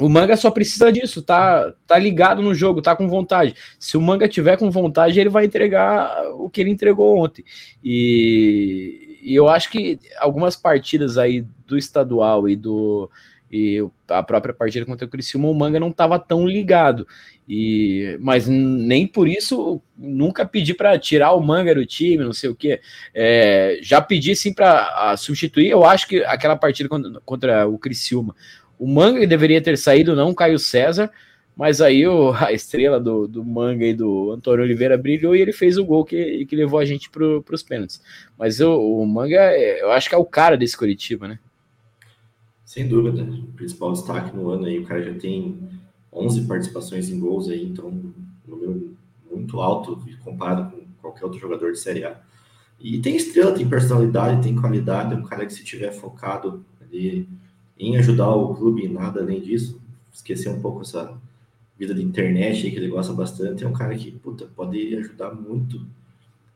[0.00, 3.54] o Manga só precisa disso, tá, tá ligado no jogo, tá com vontade.
[3.78, 7.44] Se o Manga tiver com vontade, ele vai entregar o que ele entregou ontem.
[7.84, 13.08] E, e eu acho que algumas partidas aí do estadual e do
[13.52, 17.06] e a própria partida contra o Criciúma, o Manga não estava tão ligado.
[17.46, 22.48] E, mas nem por isso nunca pedi para tirar o Manga do time, não sei
[22.48, 22.80] o que.
[23.14, 25.68] É, já pedi sim para substituir.
[25.68, 28.34] Eu acho que aquela partida contra, contra o Criciúma,
[28.78, 31.10] o Manga deveria ter saído, não Caio César.
[31.54, 35.52] Mas aí o, a estrela do, do Manga e do Antônio Oliveira brilhou e ele
[35.52, 38.00] fez o gol que, que levou a gente para os pênaltis.
[38.38, 41.38] Mas o, o Manga, é, eu acho que é o cara desse Curitiba, né?
[42.72, 45.58] Sem dúvida, principal destaque no ano aí, o cara já tem
[46.10, 48.14] 11 participações em gols aí, então um
[48.48, 48.96] número
[49.30, 52.18] muito alto comparado com qualquer outro jogador de Série A.
[52.80, 57.28] E tem estrela, tem personalidade, tem qualidade, é um cara que se tiver focado ali
[57.78, 59.78] em ajudar o clube, nada além disso.
[60.10, 61.14] Esquecer um pouco essa
[61.78, 63.64] vida de internet aí, que ele gosta bastante.
[63.64, 65.86] É um cara que, puta, pode ajudar muito.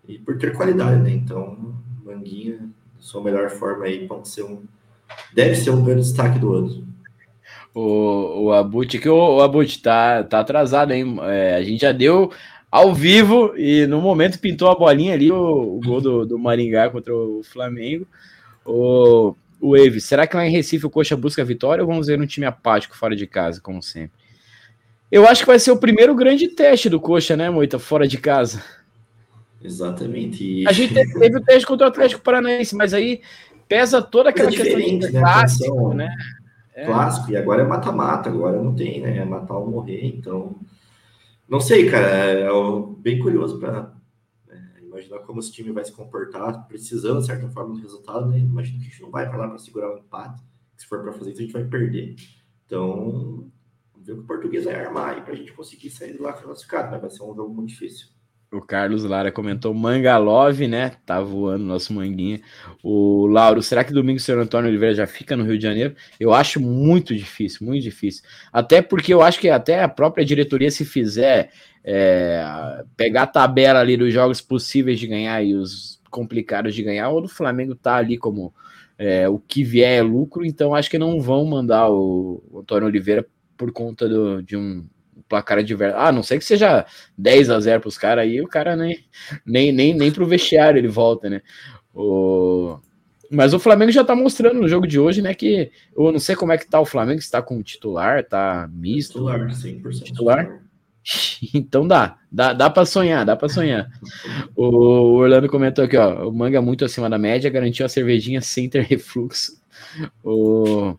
[0.08, 1.10] E por ter qualidade, né?
[1.10, 4.62] Então, Manguinha, sua melhor forma aí, pode ser um.
[5.32, 6.86] Deve ser um grande destaque do ano.
[7.74, 11.18] O, o Abut, que o, o Abut tá, tá atrasado, hein?
[11.24, 12.32] É, a gente já deu
[12.70, 16.90] ao vivo e no momento pintou a bolinha ali, o, o gol do, do Maringá
[16.90, 18.06] contra o Flamengo.
[18.64, 22.06] O, o Wave, será que lá em Recife o Coxa busca a vitória ou vamos
[22.06, 24.18] ver um time apático fora de casa, como sempre?
[25.10, 28.18] Eu acho que vai ser o primeiro grande teste do Coxa, né, Moita, fora de
[28.18, 28.62] casa.
[29.62, 30.66] Exatamente.
[30.66, 33.20] A gente teve o teste contra o Atlético Paranaense, mas aí
[33.68, 35.20] pesa toda aquela é questão de né?
[35.20, 36.14] clássico, né?
[36.74, 36.84] É.
[36.84, 39.16] Clássico, e agora é mata-mata, agora não tem, né?
[39.16, 40.56] É matar ou morrer, então.
[41.48, 42.48] Não sei, cara, é
[42.98, 43.94] bem curioso para
[44.50, 48.38] é, imaginar como esse time vai se comportar, precisando, de certa forma, do resultado, né?
[48.38, 50.42] Imagino que a gente não vai para lá para segurar o um empate,
[50.76, 52.16] se for para fazer isso, a gente vai perder.
[52.66, 53.50] Então,
[53.92, 56.18] vamos ver o que o português vai armar aí para a gente conseguir sair de
[56.18, 58.08] lá classificado, mas vai ser um jogo muito difícil.
[58.52, 60.92] O Carlos Lara comentou Mangalove, né?
[61.04, 62.40] Tá voando nosso manguinha.
[62.82, 65.96] O Lauro, será que domingo o senhor Antônio Oliveira já fica no Rio de Janeiro?
[66.18, 68.22] Eu acho muito difícil, muito difícil.
[68.52, 71.50] Até porque eu acho que até a própria diretoria, se fizer
[71.84, 77.08] é, pegar a tabela ali dos jogos possíveis de ganhar e os complicados de ganhar,
[77.08, 78.54] ou do Flamengo tá ali como
[78.96, 82.86] é, o que vier é lucro, então acho que não vão mandar o, o Antônio
[82.88, 83.26] Oliveira
[83.56, 84.86] por conta do, de um
[85.28, 85.96] placar adverso.
[85.98, 86.86] Ah, não sei que seja
[87.16, 89.04] 10 a 0 para os caras aí, o cara nem,
[89.44, 91.42] nem, nem, nem pro vestiário ele volta, né?
[91.94, 92.78] O...
[93.30, 95.34] Mas o Flamengo já tá mostrando no jogo de hoje, né?
[95.34, 98.68] Que eu não sei como é que tá o Flamengo, se tá com titular, tá
[98.72, 99.14] misto.
[99.14, 100.60] Titular, 100% titular.
[101.54, 103.88] Então dá, dá, dá para sonhar, dá para sonhar.
[104.56, 108.68] O Orlando comentou aqui, ó, o manga muito acima da média, garantiu a cervejinha sem
[108.68, 109.52] ter refluxo.
[110.24, 110.96] O,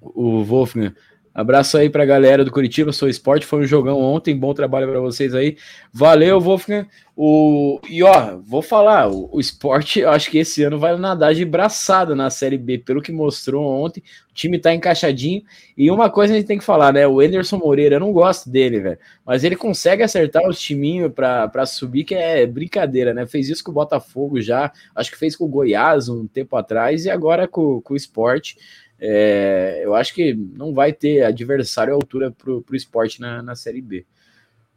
[0.00, 0.92] o Wolfgang,
[1.32, 4.98] Abraço aí pra galera do Curitiba, sou esporte, foi um jogão ontem, bom trabalho para
[4.98, 5.56] vocês aí.
[5.92, 6.86] Valeu, Wolfgang.
[7.16, 7.78] O...
[7.88, 12.16] E ó, vou falar, o, o esporte, acho que esse ano vai nadar de braçada
[12.16, 14.02] na Série B, pelo que mostrou ontem.
[14.30, 15.42] O time tá encaixadinho.
[15.76, 17.06] E uma coisa a gente tem que falar, né?
[17.06, 18.98] O Anderson Moreira, eu não gosto dele, velho.
[19.24, 23.24] Mas ele consegue acertar os timinhos para subir, que é brincadeira, né?
[23.26, 27.04] Fez isso com o Botafogo já, acho que fez com o Goiás um tempo atrás,
[27.04, 28.56] e agora com, com o esporte.
[29.00, 33.54] É, eu acho que não vai ter adversário à altura para o esporte na, na
[33.54, 34.04] Série B.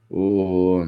[0.10, 0.88] O,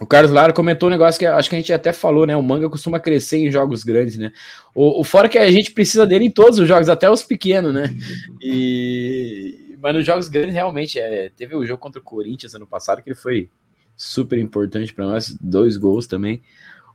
[0.00, 2.36] o Carlos Lara comentou um negócio que acho que a gente até falou, né?
[2.36, 4.32] O manga costuma crescer em jogos grandes, né?
[4.74, 7.72] O, o fora que a gente precisa dele em todos os jogos, até os pequenos,
[7.72, 7.94] né?
[8.42, 13.00] E, mas nos jogos grandes, realmente, é, teve o jogo contra o Corinthians ano passado,
[13.00, 13.48] que ele foi
[13.96, 16.42] super importante para nós, dois gols também.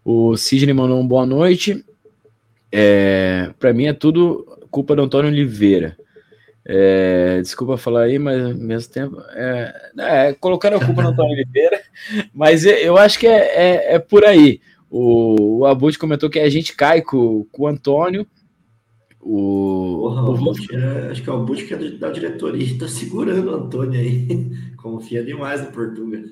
[0.03, 1.85] O Sidney mandou um boa noite.
[2.71, 5.97] É, para mim é tudo culpa do Antônio Oliveira.
[6.63, 9.21] É, desculpa falar aí, mas ao mesmo tempo.
[9.33, 11.81] É, é, colocaram a culpa no Antônio Oliveira,
[12.33, 14.61] mas eu acho que é, é, é por aí.
[14.89, 18.27] O, o Abud comentou que a gente cai com, com o Antônio.
[19.19, 22.87] O, Porra, o Abud, é, acho que é o Abud que é da diretoria está
[22.87, 24.51] segurando o Antônio aí.
[24.77, 26.23] Confia demais no Portugal.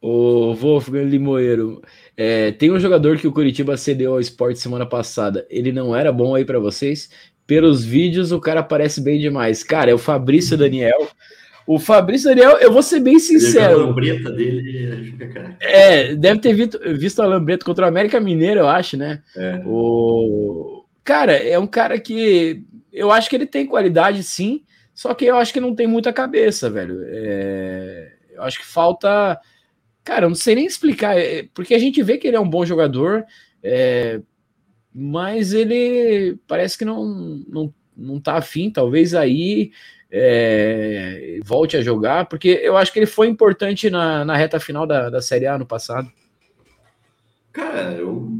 [0.00, 1.82] O Wolfgang Limoeiro.
[2.16, 5.46] É, tem um jogador que o Curitiba cedeu ao esporte semana passada.
[5.50, 7.10] Ele não era bom aí para vocês?
[7.46, 9.62] Pelos vídeos, o cara parece bem demais.
[9.62, 11.08] Cara, é o Fabrício Daniel.
[11.66, 13.80] O Fabrício Daniel, eu vou ser bem sincero.
[13.80, 15.14] A lambreta dele,
[15.60, 19.20] é, deve ter visto, visto a lambreta contra o América Mineiro, eu acho, né?
[19.36, 19.60] É.
[19.66, 22.62] O cara é um cara que
[22.92, 24.62] eu acho que ele tem qualidade, sim.
[24.94, 27.00] Só que eu acho que não tem muita cabeça, velho.
[27.04, 29.38] É, eu acho que falta
[30.06, 32.48] Cara, eu não sei nem explicar, é, porque a gente vê que ele é um
[32.48, 33.24] bom jogador,
[33.60, 34.20] é,
[34.94, 37.04] mas ele parece que não,
[37.48, 39.72] não, não tá afim, talvez aí
[40.08, 44.86] é, volte a jogar, porque eu acho que ele foi importante na, na reta final
[44.86, 46.08] da, da Série A no passado.
[47.52, 48.30] Cara, eu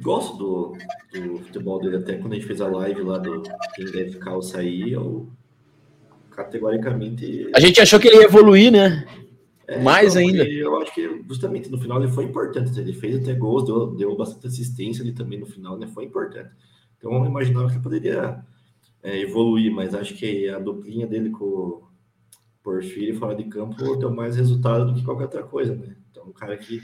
[0.00, 0.76] gosto do,
[1.12, 3.42] do futebol dele, até quando a gente fez a live lá do
[3.74, 5.28] quem deve ficar ou sair, eu
[6.30, 7.50] categoricamente.
[7.54, 9.04] A gente achou que ele ia evoluir, né?
[9.74, 10.48] É, Mais então, ainda.
[10.48, 12.78] Eu acho que justamente no final ele foi importante.
[12.78, 15.86] Ele fez até gols, deu, deu bastante assistência ali também no final, né?
[15.86, 16.50] Foi importante.
[16.98, 18.44] Então eu imaginava que ele poderia
[19.02, 21.82] é, evoluir, mas acho que a duplinha dele com o
[22.62, 25.94] Porfírio fora de campo deu mais resultado do que qualquer outra coisa, né?
[26.10, 26.80] Então, um cara que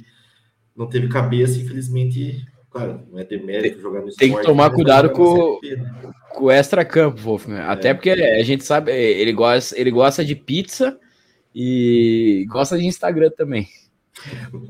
[0.77, 4.31] não teve cabeça, infelizmente, claro, não é demérito jogar no esporte.
[4.31, 6.13] Tem que tomar cuidado com, né?
[6.35, 7.63] com o extra-campo, Wolf, né?
[7.63, 7.95] Até é.
[7.95, 10.99] porque a gente sabe, ele gosta, ele gosta de pizza
[11.55, 13.69] e gosta de Instagram também.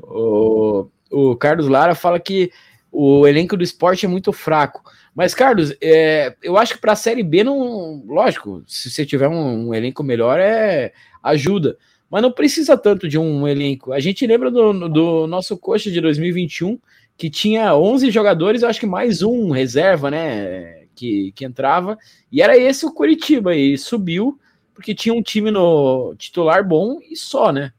[0.03, 2.51] O, o Carlos Lara fala que
[2.91, 4.83] o elenco do esporte é muito fraco.
[5.15, 9.27] Mas, Carlos, é, eu acho que para a Série B, não, lógico, se você tiver
[9.27, 11.77] um, um, elenco melhor, é ajuda.
[12.09, 13.93] Mas não precisa tanto de um elenco.
[13.93, 16.77] A gente lembra do, do nosso coxa de 2021,
[17.17, 20.85] que tinha 11 jogadores, eu acho que mais um reserva, né?
[20.95, 21.97] Que, que entrava.
[22.31, 23.55] E era esse o Curitiba.
[23.55, 24.37] E subiu
[24.81, 27.71] porque tinha um time no titular bom e só, né?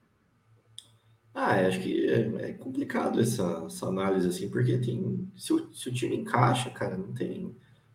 [1.35, 5.29] Ah, acho que é, é complicado essa, essa, análise, assim, porque tem.
[5.37, 7.53] Se o, se o time encaixa, cara, não tem.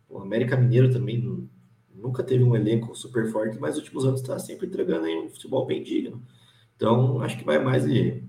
[0.08, 1.48] O América Mineiro também não,
[1.94, 5.30] nunca teve um elenco super forte, mas nos últimos anos está sempre entregando aí um
[5.30, 6.22] futebol bem digno.
[6.76, 8.22] Então, acho que vai mais de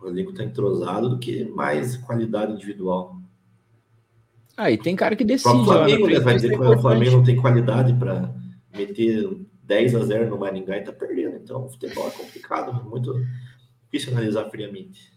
[0.00, 3.20] o elenco tá entrosado do que mais qualidade individual.
[4.56, 5.54] Ah, e tem cara que decide.
[5.54, 6.20] O Flamengo, né?
[6.20, 8.34] Vai dizer que o Flamengo não tem qualidade para
[8.74, 11.36] meter 10 a 0 no Maringá e tá perdendo.
[11.36, 13.12] Então, o futebol é complicado, muito
[13.84, 15.12] difícil analisar friamente.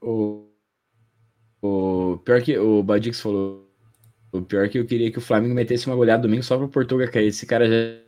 [0.00, 0.48] O,
[1.62, 3.70] o pior que o Badix falou,
[4.32, 7.08] o pior que eu queria que o Flamengo metesse uma goleada domingo só para Portugal
[7.08, 7.28] cair.
[7.28, 8.04] Esse cara já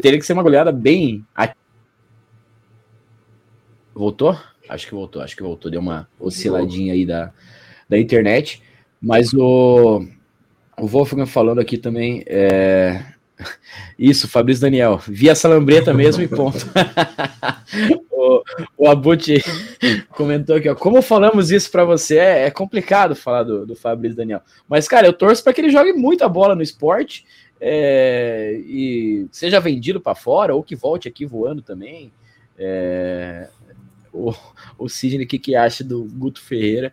[0.00, 1.26] teria que ser uma goleada bem.
[4.00, 4.34] Voltou?
[4.66, 5.70] Acho que voltou, acho que voltou.
[5.70, 7.34] Deu uma osciladinha aí da,
[7.86, 8.62] da internet.
[8.98, 10.06] Mas o,
[10.78, 12.24] o Wolfgang falando aqui também.
[12.26, 13.04] É...
[13.98, 15.02] Isso, Fabrício Daniel.
[15.06, 16.66] Via essa lambreta mesmo e ponto.
[18.10, 18.42] o,
[18.78, 19.44] o Abuti
[20.08, 20.74] comentou aqui, ó.
[20.74, 22.16] Como falamos isso para você?
[22.16, 24.40] É, é, complicado falar do, do Fabrício Daniel.
[24.66, 27.26] Mas, cara, eu torço para que ele jogue muita bola no esporte
[27.60, 32.10] é, e seja vendido para fora ou que volte aqui voando também.
[32.58, 33.48] É,
[34.12, 34.34] o,
[34.78, 36.92] o Sidney, o que, que acha do Guto Ferreira.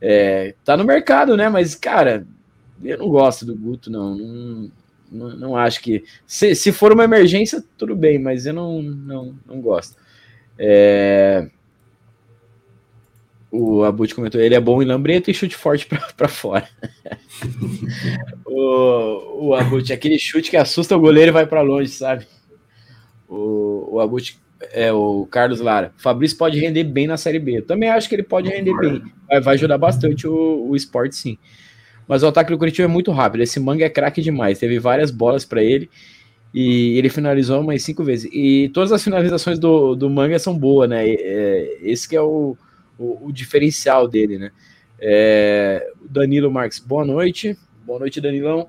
[0.00, 1.48] É, tá no mercado, né?
[1.48, 2.26] Mas, cara,
[2.82, 4.14] eu não gosto do Guto, não.
[4.14, 4.70] Não,
[5.10, 6.04] não, não acho que.
[6.26, 9.96] Se, se for uma emergência, tudo bem, mas eu não, não, não gosto.
[10.58, 11.48] É,
[13.50, 16.68] o Abut comentou, ele é bom em lambreta e chute forte para fora.
[18.44, 22.26] o, o Abut, aquele chute que assusta o goleiro e vai para longe, sabe?
[23.26, 24.38] O, o Abut
[24.72, 25.92] é o Carlos Lara.
[25.96, 27.58] Fabrício pode render bem na Série B.
[27.58, 29.02] Eu também acho que ele pode render bem.
[29.28, 31.38] Vai, vai ajudar bastante o, o esporte, sim.
[32.06, 33.42] Mas o ataque do Curitiba é muito rápido.
[33.42, 34.58] Esse manga é craque demais.
[34.58, 35.90] Teve várias bolas para ele
[36.52, 38.30] e ele finalizou umas cinco vezes.
[38.32, 41.06] E todas as finalizações do, do manga são boas, né?
[41.06, 42.56] É, esse que é o,
[42.98, 44.50] o, o diferencial dele, né?
[44.98, 47.56] É, Danilo Marques, boa noite.
[47.84, 48.68] Boa noite, Danilão.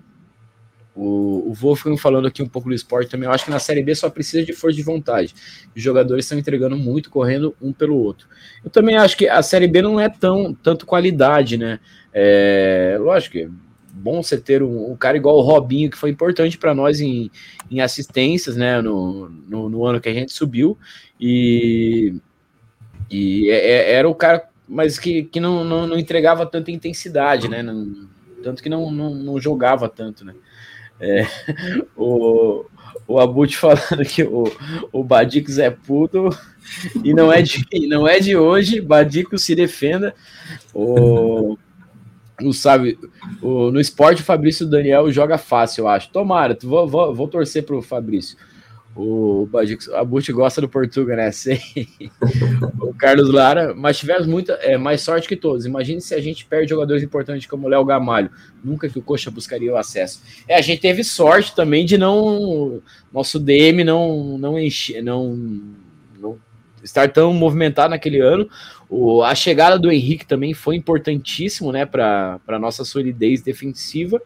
[1.01, 3.25] O, o Wolfgang falando aqui um pouco do esporte também.
[3.25, 5.33] Eu acho que na Série B só precisa de força de vontade.
[5.73, 8.27] Os jogadores estão entregando muito, correndo um pelo outro.
[8.61, 11.79] Eu também acho que a Série B não é tão tanto qualidade, né?
[12.13, 13.49] É, lógico que é
[13.93, 17.31] bom você ter um, um, cara igual o Robinho, que foi importante para nós em,
[17.71, 18.81] em assistências, né?
[18.81, 20.77] No, no, no, ano que a gente subiu.
[21.17, 22.13] E,
[23.09, 27.47] e é, é era o cara, mas que, que não, não, não entregava tanta intensidade,
[27.47, 27.63] né?
[27.63, 28.09] Não,
[28.43, 30.33] tanto que não, não, não jogava tanto, né?
[30.99, 31.25] É,
[31.95, 32.65] o,
[33.07, 34.51] o Abut falando que o,
[34.91, 36.29] o Badicos é puto
[37.03, 38.81] e não é de, não é de hoje.
[38.81, 40.13] Badico se defenda.
[40.73, 41.57] O,
[42.39, 42.97] não sabe,
[43.41, 46.09] o, no esporte o Fabrício Daniel joga fácil, eu acho.
[46.09, 48.37] Tomara, vou, vou, vou torcer pro Fabrício.
[49.01, 49.47] O
[49.95, 51.31] Abut gosta do Portuga, né?
[51.31, 51.61] Sei.
[52.81, 55.65] o Carlos Lara, mas tivemos muita, é, mais sorte que todos.
[55.65, 58.29] Imagine se a gente perde jogadores importantes como o Léo Gamalho.
[58.61, 60.21] Nunca que o Coxa buscaria o acesso.
[60.45, 62.81] É, a gente teve sorte também de não.
[63.09, 65.33] Nosso DM não, não encher, não,
[66.19, 66.37] não
[66.83, 68.49] estar tão movimentado naquele ano.
[68.89, 74.21] O, a chegada do Henrique também foi importantíssimo, né, para a nossa solidez defensiva.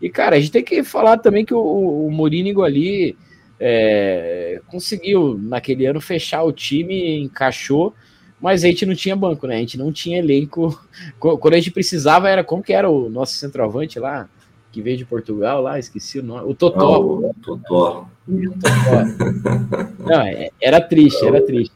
[0.00, 3.16] E, cara, a gente tem que falar também que o, o Morínigo ali
[3.64, 7.94] é, conseguiu naquele ano fechar o time, encaixou,
[8.40, 9.54] mas a gente não tinha banco, né?
[9.54, 10.76] A gente não tinha elenco.
[11.20, 14.28] Quando a gente precisava, era como que era o nosso centroavante lá,
[14.72, 16.50] que veio de Portugal lá, esqueci o nome.
[16.50, 16.98] O Totó.
[16.98, 18.08] Oh, o Totó.
[18.26, 21.74] Não, é, era triste, era triste.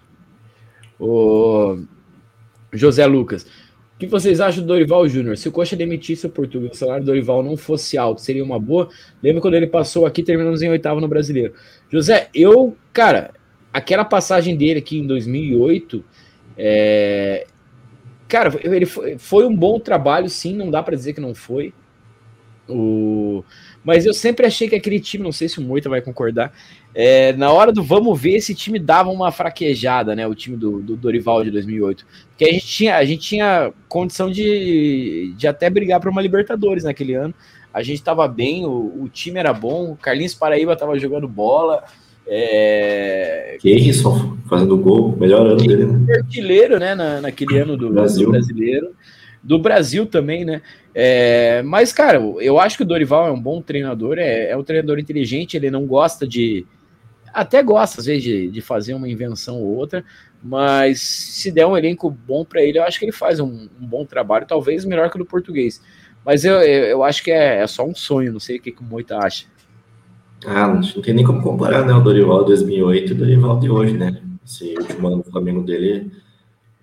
[0.99, 1.79] O
[2.73, 3.47] José Lucas.
[3.97, 5.39] O que vocês acham do Dorival Júnior?
[5.39, 8.61] Se o Coxa demitisse o Portugal, o salário do Dorival não fosse alto, seria uma
[8.61, 8.91] boa?
[9.23, 11.55] Lembra quando ele passou aqui, terminamos em oitavo no Brasileiro.
[11.91, 13.33] José, eu, cara,
[13.73, 16.05] aquela passagem dele aqui em 2008,
[16.59, 17.47] é...
[18.29, 21.73] cara, ele foi, foi um bom trabalho, sim, não dá para dizer que não foi.
[22.69, 23.43] O...
[23.87, 26.53] Mas eu sempre achei que aquele time, não sei se o Moita vai concordar,
[26.93, 30.27] é, na hora do vamos ver, esse time dava uma fraquejada, né?
[30.27, 32.05] O time do, do Dorival de 2008.
[32.31, 36.83] Porque a gente tinha, a gente tinha condição de, de até brigar para uma Libertadores
[36.83, 37.33] naquele ano.
[37.73, 41.85] A gente estava bem, o, o, time era bom, o Carlinhos Paraíba estava jogando bola.
[42.27, 43.57] É...
[43.61, 45.87] Que isso, fazendo gol, melhor ano dele.
[45.87, 46.17] Né?
[46.17, 46.97] Artilheiro, né?
[46.97, 48.27] Na, naquele ano do, Brasil.
[48.27, 48.97] do brasileiro
[49.43, 50.63] do Brasil também, né?
[50.95, 54.65] É, mas, cara, eu acho que o Dorival é um bom treinador, é, é um
[54.65, 56.67] treinador inteligente, ele não gosta de.
[57.33, 60.03] Até gosta, às vezes, de, de fazer uma invenção ou outra,
[60.43, 63.87] mas se der um elenco bom para ele, eu acho que ele faz um, um,
[63.87, 65.83] bom trabalho, talvez melhor que o do português.
[66.25, 68.73] Mas eu, eu, eu acho que é, é, só um sonho, não sei o que,
[68.73, 69.47] que o Moita acha.
[70.47, 71.93] Ah, não, tem nem como comparar, né?
[71.93, 74.23] O Dorival de 2008 e o Dorival de hoje, né?
[74.45, 76.11] Esse último ano do Flamengo dele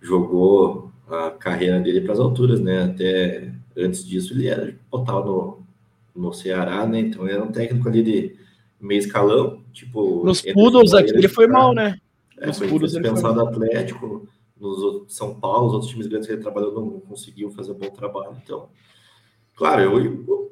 [0.01, 2.83] jogou a carreira dele para as alturas, né?
[2.83, 6.99] Até antes disso ele era total no, no Ceará, né?
[6.99, 8.35] Então ele era um técnico ali de
[8.79, 10.23] meio escalão, tipo.
[10.25, 11.97] Nos Poodles aqui ele foi mal, né?
[12.39, 14.27] É, Nos foi Poodles pensado Atlético,
[14.59, 17.89] nos São Paulo, os outros times grandes que ele trabalhou não conseguiu fazer um bom
[17.89, 18.35] trabalho.
[18.43, 18.69] Então,
[19.55, 20.51] claro, eu, eu,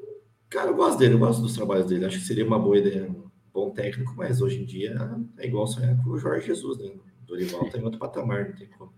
[0.50, 2.06] cara, eu gosto dele, eu gosto dos trabalhos dele.
[2.06, 4.96] Acho que seria uma boa ideia, um bom técnico, mas hoje em dia
[5.38, 6.92] é igual sonhar com o Jorge Jesus, né?
[7.26, 8.92] Dorival tem outro patamar, não tem como.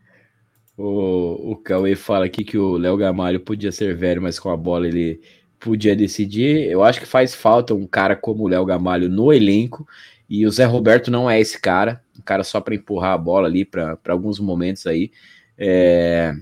[0.78, 4.58] O, o Cauê fala aqui que o Léo Gamalho podia ser velho, mas com a
[4.58, 5.22] bola ele
[5.60, 6.70] podia decidir.
[6.70, 9.88] Eu acho que faz falta um cara como o Léo Gamalho no elenco.
[10.30, 13.48] E o Zé Roberto não é esse cara, um cara só para empurrar a bola
[13.48, 15.12] ali para alguns momentos aí.
[15.58, 16.34] É...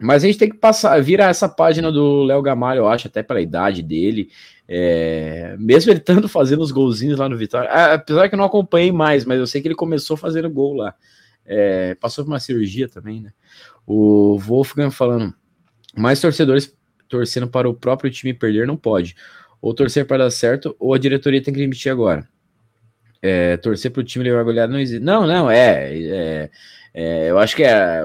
[0.00, 3.22] Mas a gente tem que passar, virar essa página do Léo Gamalho, eu acho, até
[3.22, 4.30] pela idade dele.
[4.66, 5.54] É...
[5.58, 9.26] Mesmo ele estando fazendo os golzinhos lá no Vitória, apesar que eu não acompanhei mais,
[9.26, 10.94] mas eu sei que ele começou fazendo gol lá.
[11.52, 13.32] É, passou por uma cirurgia também, né?
[13.84, 15.34] O Wolfgang falando,
[15.96, 16.72] mais torcedores
[17.08, 19.16] torcendo para o próprio time perder não pode.
[19.60, 22.26] Ou torcer para dar certo, ou a diretoria tem que demitir agora.
[23.20, 25.02] É, torcer para o time levar goleada não existe.
[25.02, 26.50] Não, não, é, é,
[26.94, 28.02] é, eu acho que é,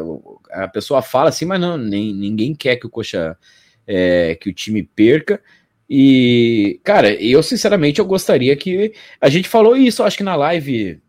[0.49, 3.37] a pessoa fala assim, mas não, nem, ninguém quer que o Coxa,
[3.85, 5.39] é, que o time perca.
[5.87, 8.91] E, cara, eu sinceramente eu gostaria que
[9.21, 10.99] a gente falou isso, acho que na live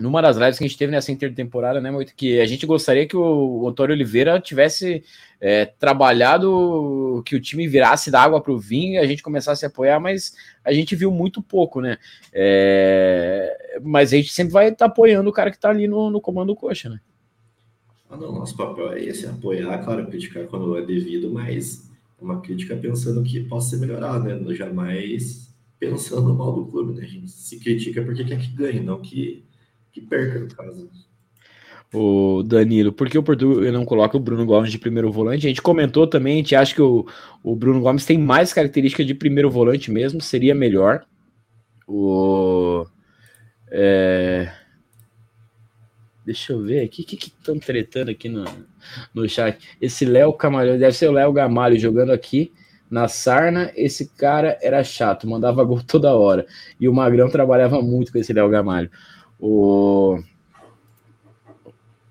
[0.00, 3.06] numa das lives que a gente teve nessa intertemporada, né, muito que a gente gostaria
[3.06, 5.04] que o Antônio Oliveira tivesse
[5.38, 9.68] é, trabalhado, que o time virasse da água para o vinho, a gente começasse a
[9.68, 10.34] apoiar, mas
[10.64, 11.98] a gente viu muito pouco, né?
[12.32, 16.10] É, mas a gente sempre vai estar tá apoiando o cara que está ali no,
[16.10, 16.98] no comando coxa, né?
[18.10, 21.88] Não, nosso papel é esse, apoiar, claro, criticar quando é devido, mas
[22.20, 24.54] uma crítica pensando que possa ser melhorado, né?
[24.54, 25.48] Jamais
[25.78, 27.04] pensando mal do clube, né?
[27.04, 29.44] A gente se critica porque quer que ganhe, não que
[29.92, 30.90] que perca, no caso.
[31.92, 35.46] O Danilo, por que o Portugal não coloca o Bruno Gomes de primeiro volante?
[35.46, 37.04] A gente comentou também, a gente acha que o,
[37.42, 41.04] o Bruno Gomes tem mais características de primeiro volante mesmo, seria melhor.
[41.88, 42.86] O.
[43.72, 44.52] É...
[46.24, 48.44] Deixa eu ver aqui, o que estão tretando aqui no,
[49.12, 49.58] no chat?
[49.80, 52.52] Esse Léo Camarão, deve ser o Léo Gamalho jogando aqui
[52.88, 53.72] na Sarna.
[53.74, 56.46] Esse cara era chato, mandava gol toda hora.
[56.78, 58.88] E o Magrão trabalhava muito com esse Léo Gamalho.
[59.40, 60.18] O.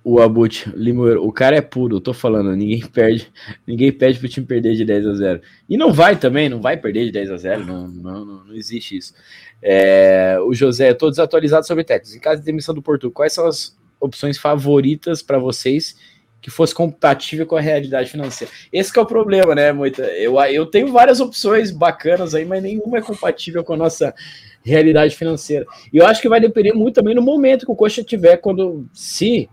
[0.02, 3.32] O Abut, Limoeiro, o cara é puro, eu tô falando, ninguém perde,
[3.68, 5.42] ninguém pede pro time perder de 10 a 0.
[5.68, 8.56] E não vai também, não vai perder de 10 a 0, não, não, não, não
[8.56, 9.14] existe isso.
[9.62, 12.16] É, o José, tô desatualizado sobre técnicos.
[12.16, 15.98] Em caso de demissão do Porto, quais são as opções favoritas para vocês
[16.42, 18.52] que fosse compatível com a realidade financeira?
[18.72, 20.04] Esse é o problema, né, Moita?
[20.04, 24.16] Eu, eu tenho várias opções bacanas aí, mas nenhuma é compatível com a nossa
[24.64, 25.66] realidade financeira.
[25.92, 28.88] E eu acho que vai depender muito também no momento que o Coxa tiver, quando
[28.94, 29.50] se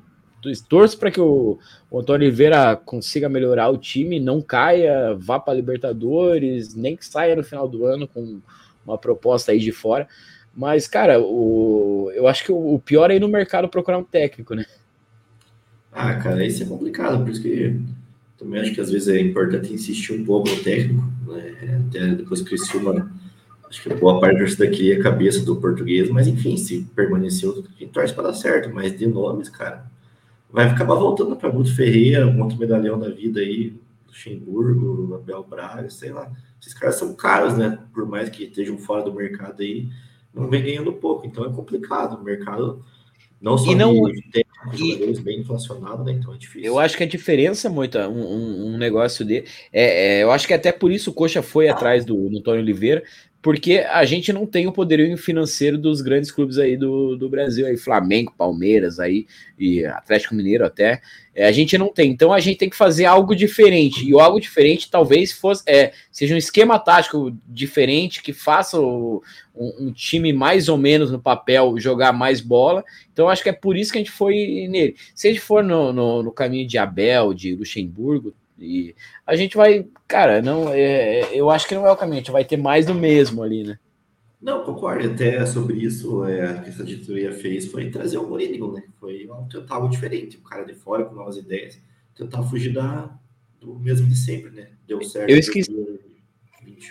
[0.68, 1.58] torço para que o,
[1.90, 7.34] o Antônio Oliveira consiga melhorar o time, não caia, vá para Libertadores, nem que saia
[7.34, 8.40] no final do ano com
[8.84, 10.06] uma proposta aí de fora.
[10.54, 14.04] Mas, cara, o, eu acho que o, o pior é ir no mercado procurar um
[14.04, 14.64] técnico, né?
[15.92, 17.78] Ah, cara, isso é complicado, por isso que
[18.38, 21.82] também acho que às vezes é importante insistir um pouco no técnico, né?
[21.88, 23.10] até depois que o Criciúma
[23.68, 27.64] Acho que boa parte disso daqui é a cabeça do português, mas enfim, se permaneceu,
[27.92, 28.72] torce para dar certo.
[28.72, 29.90] Mas de nomes, cara,
[30.50, 33.74] vai acabar voltando para Guto Ferreira, um outro medalhão da vida aí,
[34.06, 36.30] Luxemburgo, Abel Braga, sei lá.
[36.60, 37.78] Esses caras são caros, né?
[37.92, 39.88] Por mais que estejam fora do mercado aí,
[40.32, 41.26] não vem ganhando pouco.
[41.26, 42.20] Então é complicado.
[42.20, 42.84] O mercado
[43.40, 43.92] não só e não,
[44.32, 46.12] tem jogadores bem inflacionados, né?
[46.12, 46.64] Então é difícil.
[46.64, 49.44] Eu acho que a diferença, muito, um, um, um negócio de.
[49.72, 53.04] É, é, eu acho que até por isso o Coxa foi atrás do Antônio Oliveira,
[53.46, 57.64] porque a gente não tem o poderio financeiro dos grandes clubes aí do, do Brasil,
[57.64, 59.24] aí Flamengo, Palmeiras, aí
[59.56, 61.00] e Atlético Mineiro até.
[61.32, 64.04] É, a gente não tem, então a gente tem que fazer algo diferente.
[64.04, 69.22] E algo diferente talvez fosse é, seja um esquema tático diferente que faça o,
[69.54, 72.84] um, um, time mais ou menos no papel jogar mais bola.
[73.12, 74.96] Então acho que é por isso que a gente foi nele.
[75.14, 78.94] Se a gente for no, no, no caminho de Abel, de Luxemburgo, e
[79.26, 82.20] a gente vai, cara, não, é, é, eu acho que não é o caminho, a
[82.20, 83.78] gente vai ter mais do mesmo ali, né?
[84.40, 86.24] Não, concordo até sobre isso.
[86.24, 88.82] É, que essa diretoria fez foi trazer o Mourinho, né?
[89.00, 91.80] Foi tentar algo diferente, o cara de fora com novas ideias,
[92.14, 93.10] tentar fugir da,
[93.60, 94.68] do mesmo de sempre, né?
[94.86, 95.30] Deu certo.
[95.30, 95.72] Eu esqueci,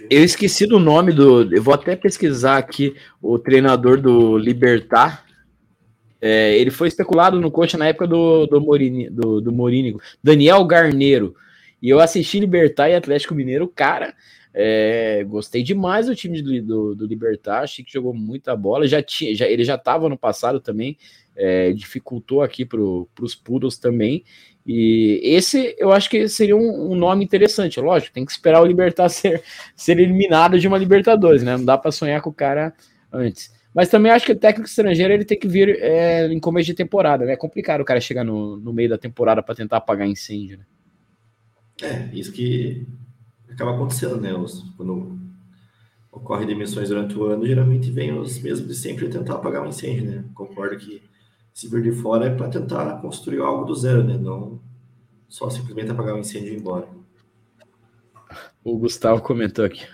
[0.10, 1.44] eu esqueci do nome do.
[1.56, 5.24] Eu vou até pesquisar aqui o treinador do Libertar.
[6.20, 10.66] É, ele foi especulado no coxa na época do, do, Morini, do, do Morínigo, Daniel
[10.66, 11.36] Garneiro.
[11.86, 14.16] E eu assisti Libertar e Atlético Mineiro, cara.
[14.52, 18.88] É, gostei demais do time do, do, do, Libertar, achei que jogou muita bola.
[18.88, 20.98] Já tinha, já, ele já estava no passado também,
[21.36, 24.24] é, dificultou aqui para os Poodles também.
[24.66, 27.80] E esse eu acho que seria um, um, nome interessante.
[27.80, 29.44] Lógico, tem que esperar o Libertar ser,
[29.76, 31.56] ser eliminado de uma Libertadores, né?
[31.56, 32.74] Não dá para sonhar com o cara
[33.14, 33.54] antes.
[33.76, 36.74] Mas também acho que o técnico estrangeiro ele tem que vir é, em começo de
[36.74, 37.34] temporada, né?
[37.34, 40.66] É complicado o cara chegar no, no meio da temporada para tentar apagar incêndio, né?
[41.82, 42.88] É, isso que
[43.50, 44.34] acaba acontecendo, né?
[44.34, 45.20] Os, quando
[46.12, 50.10] ocorre demissões durante o ano, geralmente vem os mesmos de sempre tentar apagar um incêndio,
[50.10, 50.26] né?
[50.34, 51.04] Concordo que
[51.54, 54.18] se vir de fora é para tentar construir algo do zero, né?
[54.18, 54.60] Não
[55.28, 56.88] só simplesmente apagar o um incêndio e ir embora.
[58.66, 59.86] O Gustavo comentou aqui.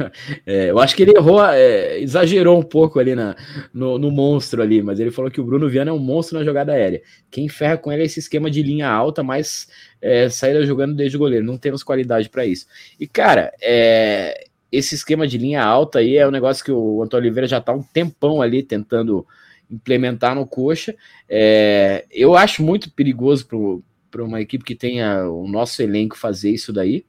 [0.46, 3.36] É, eu acho que ele errou, é, exagerou um pouco ali na,
[3.74, 6.46] no, no, monstro ali, mas ele falou que o Bruno Viana é um monstro na
[6.46, 7.02] jogada aérea.
[7.30, 9.68] Quem ferra com ele é esse esquema de linha alta, mas
[10.02, 11.46] é, saída jogando desde o goleiro.
[11.46, 12.66] Não temos qualidade para isso.
[12.98, 17.26] E, cara, é, esse esquema de linha alta aí é um negócio que o Antônio
[17.26, 19.28] Oliveira já está um tempão ali tentando
[19.70, 20.96] implementar no coxa.
[21.28, 23.46] É, eu acho muito perigoso
[24.10, 27.04] para uma equipe que tenha o nosso elenco fazer isso daí.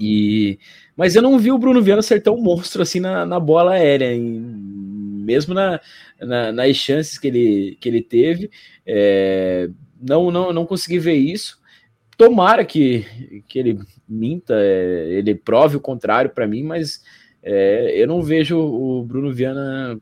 [0.00, 0.58] E,
[0.96, 4.14] mas eu não vi o Bruno Viana ser tão monstro assim na, na bola aérea,
[4.14, 5.78] em, mesmo na,
[6.18, 8.50] na, nas chances que ele, que ele teve.
[8.86, 9.68] É,
[10.00, 11.60] não, não, não consegui ver isso.
[12.16, 13.78] Tomara que, que ele
[14.08, 17.02] minta, é, ele prove o contrário para mim, mas
[17.42, 20.00] é, eu não vejo o Bruno Viana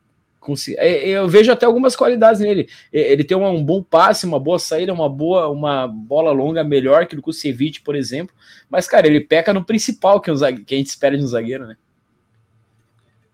[0.77, 2.69] eu vejo até algumas qualidades nele.
[2.91, 7.15] Ele tem um bom passe, uma boa saída, uma boa, uma bola longa melhor que
[7.17, 8.33] o Kusevich, por exemplo.
[8.69, 10.31] Mas, cara, ele peca no principal que,
[10.65, 11.75] que a gente espera de um zagueiro, né?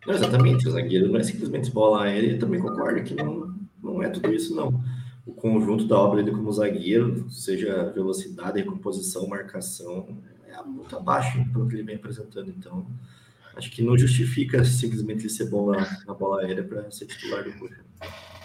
[0.05, 4.03] Não, exatamente, o zagueiro não é simplesmente bola aérea, eu também concordo que não, não
[4.03, 4.79] é tudo isso, não.
[5.25, 10.07] O conjunto da obra dele como zagueiro, seja velocidade, recomposição, marcação,
[10.47, 12.53] é muito abaixo pelo que ele vem apresentando.
[12.55, 12.85] Então,
[13.55, 17.43] acho que não justifica simplesmente ele ser bom na, na bola aérea para ser titular
[17.43, 17.83] do Coxa.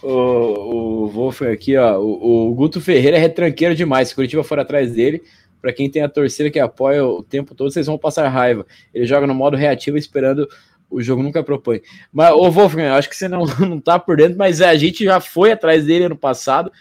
[0.02, 1.98] O, o aqui, ó.
[1.98, 4.08] O, o, Guto Ferreira é retranqueiro demais.
[4.08, 5.22] Se Curitiba for atrás dele,
[5.61, 8.66] para quem tem a torcida que apoia o tempo todo, vocês vão passar raiva.
[8.94, 10.48] Ele joga no modo reativo esperando
[10.88, 11.82] o jogo nunca propõe.
[12.12, 15.20] Mas, ô Wolfgang, acho que você não, não tá por dentro, mas a gente já
[15.20, 16.72] foi atrás dele ano passado.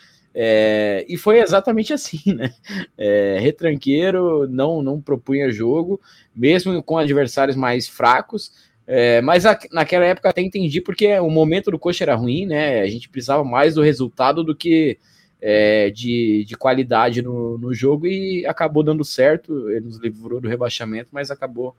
[0.42, 2.54] É, e foi exatamente assim, né?
[2.98, 6.00] É, retranqueiro, não, não propunha jogo,
[6.34, 8.54] mesmo com adversários mais fracos.
[8.88, 12.80] É, mas a, naquela época até entendi porque o momento do coxa era ruim, né?
[12.80, 14.98] A gente precisava mais do resultado do que
[15.42, 19.70] é, de, de qualidade no, no jogo e acabou dando certo.
[19.70, 21.76] Ele nos livrou do rebaixamento, mas acabou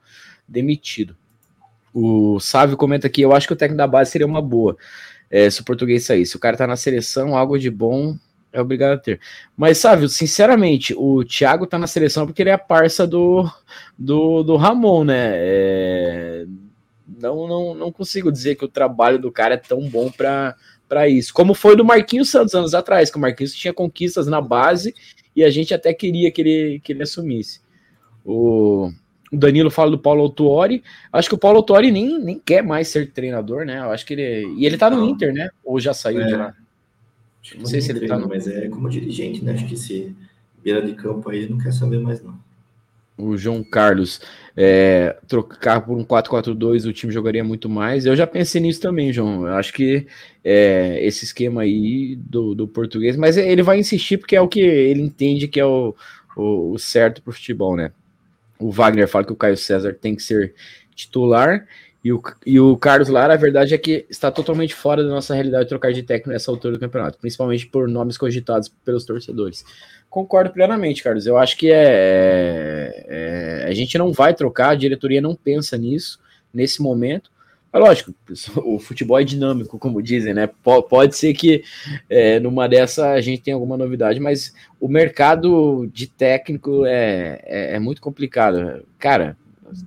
[0.47, 1.17] demitido.
[1.91, 4.77] O Sávio comenta aqui: eu acho que o técnico da base seria uma boa.
[5.31, 6.35] É, se o português saísse.
[6.35, 8.15] O cara tá na seleção, algo de bom
[8.51, 9.19] é obrigado a ter.
[9.55, 13.49] Mas, sabe, sinceramente, o Thiago tá na seleção porque ele é a parça do,
[13.97, 15.31] do, do Ramon, né?
[15.35, 16.45] É,
[17.19, 21.33] não, não, não consigo dizer que o trabalho do cara é tão bom para isso.
[21.33, 24.93] Como foi do Marquinhos Santos anos atrás, que o Marquinhos tinha conquistas na base
[25.35, 27.61] e a gente até queria que ele, que ele assumisse.
[28.25, 28.91] O,
[29.31, 30.83] o Danilo fala do Paulo Autuori.
[31.11, 33.79] Acho que o Paulo Autuori nem, nem quer mais ser treinador, né?
[33.79, 34.53] Eu acho que ele.
[34.57, 35.49] E ele tá no Inter, né?
[35.63, 36.27] Ou já saiu é.
[36.27, 36.53] de lá?
[37.57, 38.17] Não sei se ele tá.
[38.17, 38.27] No...
[38.27, 39.53] Mas é como dirigente, né?
[39.53, 40.15] Acho que esse
[40.63, 42.39] beira de campo aí não quer saber mais, não.
[43.17, 44.21] O João Carlos,
[44.55, 48.05] é, trocar por um 4-4-2, o time jogaria muito mais.
[48.05, 49.45] Eu já pensei nisso também, João.
[49.45, 50.07] Eu acho que
[50.43, 54.59] é, esse esquema aí do, do português, mas ele vai insistir porque é o que
[54.59, 55.95] ele entende que é o,
[56.35, 57.91] o, o certo para o futebol, né?
[58.57, 60.53] O Wagner fala que o Caio César tem que ser
[60.95, 61.67] titular
[62.03, 65.35] e o, e o Carlos Lara, a verdade é que está totalmente fora da nossa
[65.35, 69.63] realidade trocar de técnico nessa altura do campeonato, principalmente por nomes cogitados pelos torcedores.
[70.09, 71.27] Concordo plenamente, Carlos.
[71.27, 76.19] Eu acho que é, é, a gente não vai trocar, a diretoria não pensa nisso
[76.51, 77.31] nesse momento,
[77.71, 78.13] Mas lógico,
[78.65, 80.49] o futebol é dinâmico, como dizem, né?
[80.89, 81.63] Pode ser que
[82.09, 87.75] é, numa dessa a gente tenha alguma novidade, mas o mercado de técnico é, é,
[87.75, 88.83] é muito complicado.
[88.99, 89.37] Cara,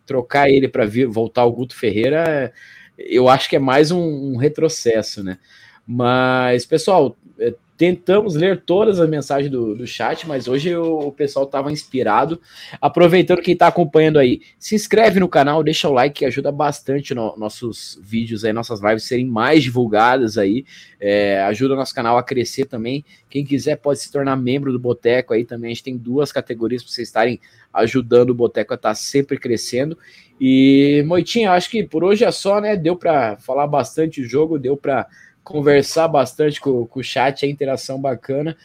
[0.05, 2.53] trocar ele para voltar o Guto Ferreira,
[2.99, 5.39] eu acho que é mais um, um retrocesso, né?
[5.87, 11.13] Mas, pessoal, é, Tentamos ler todas as mensagens do, do chat, mas hoje o, o
[11.13, 12.41] pessoal estava inspirado.
[12.81, 17.15] Aproveitando quem está acompanhando aí, se inscreve no canal, deixa o like que ajuda bastante
[17.15, 20.65] no, nossos vídeos aí, nossas lives serem mais divulgadas aí.
[21.01, 23.05] É, ajuda o nosso canal a crescer também.
[23.29, 25.73] Quem quiser pode se tornar membro do Boteco aí também.
[25.73, 27.41] A gente tem duas categorias para vocês estarem
[27.73, 29.99] ajudando o Boteco a estar tá sempre crescendo.
[30.41, 32.77] E Moitinho, acho que por hoje é só, né?
[32.77, 35.09] Deu para falar bastante jogo, deu para
[35.45, 38.57] conversar bastante com, com o chat, a interação bacana.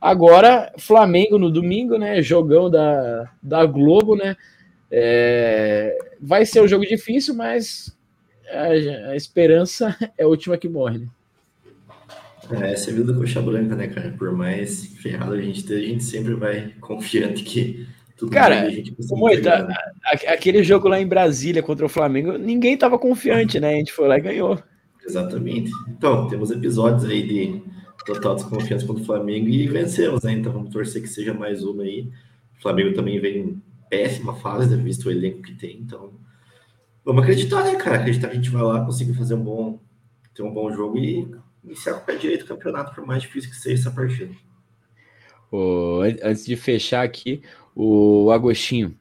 [0.00, 2.22] Agora, Flamengo no domingo, né?
[2.22, 4.36] Jogão da, da Globo, né?
[4.90, 7.94] É, vai ser um jogo difícil, mas
[8.50, 11.06] a, a, esperança é a última que morre, né?
[12.50, 14.14] É, essa é a vida da coxa branca, né, cara?
[14.16, 17.86] Por mais ferrado a gente esteja, a gente sempre vai confiante que
[18.16, 19.74] tudo cara, a gente Moita, né?
[20.26, 23.74] aquele jogo lá em Brasília contra o Flamengo, ninguém tava confiante, né?
[23.74, 24.62] A gente foi lá e ganhou.
[25.08, 25.70] Exatamente.
[25.88, 27.62] Então, temos episódios aí de
[28.04, 30.32] total desconfiança contra o Flamengo e vencemos, né?
[30.32, 32.10] Então vamos torcer que seja mais uma aí.
[32.58, 34.82] O Flamengo também vem em péssima fase, né?
[34.82, 36.12] visto o elenco que tem, então
[37.04, 37.96] vamos acreditar, né, cara?
[37.96, 39.80] Acreditar que a gente vai lá, conseguir fazer um bom,
[40.34, 41.28] ter um bom jogo e
[41.64, 44.34] iniciar com o pé direito o campeonato, por mais difícil que seja essa partida.
[45.50, 47.42] Oh, antes de fechar aqui,
[47.74, 48.94] o Agostinho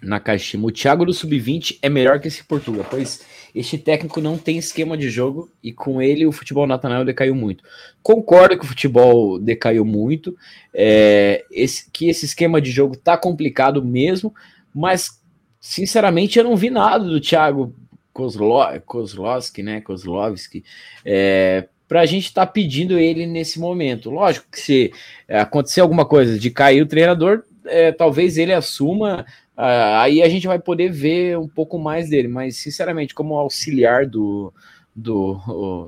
[0.00, 0.64] na caixinha.
[0.64, 3.24] O Thiago do Sub-20 é melhor que esse Portugal, pois
[3.54, 7.62] este técnico não tem esquema de jogo e com ele o futebol nacional decaiu muito.
[8.02, 10.36] Concordo que o futebol decaiu muito,
[10.72, 14.34] é, esse, que esse esquema de jogo tá complicado mesmo,
[14.74, 15.20] mas
[15.60, 17.74] sinceramente eu não vi nada do Thiago
[18.12, 19.80] Kozlo, Kozlowski, né?
[19.80, 20.64] Kozlowski,
[21.04, 24.10] é, para a gente estar tá pedindo ele nesse momento.
[24.10, 24.92] Lógico que se
[25.28, 29.26] acontecer alguma coisa de cair o treinador, é, talvez ele assuma
[29.64, 34.52] aí a gente vai poder ver um pouco mais dele, mas sinceramente, como auxiliar do,
[34.94, 35.34] do,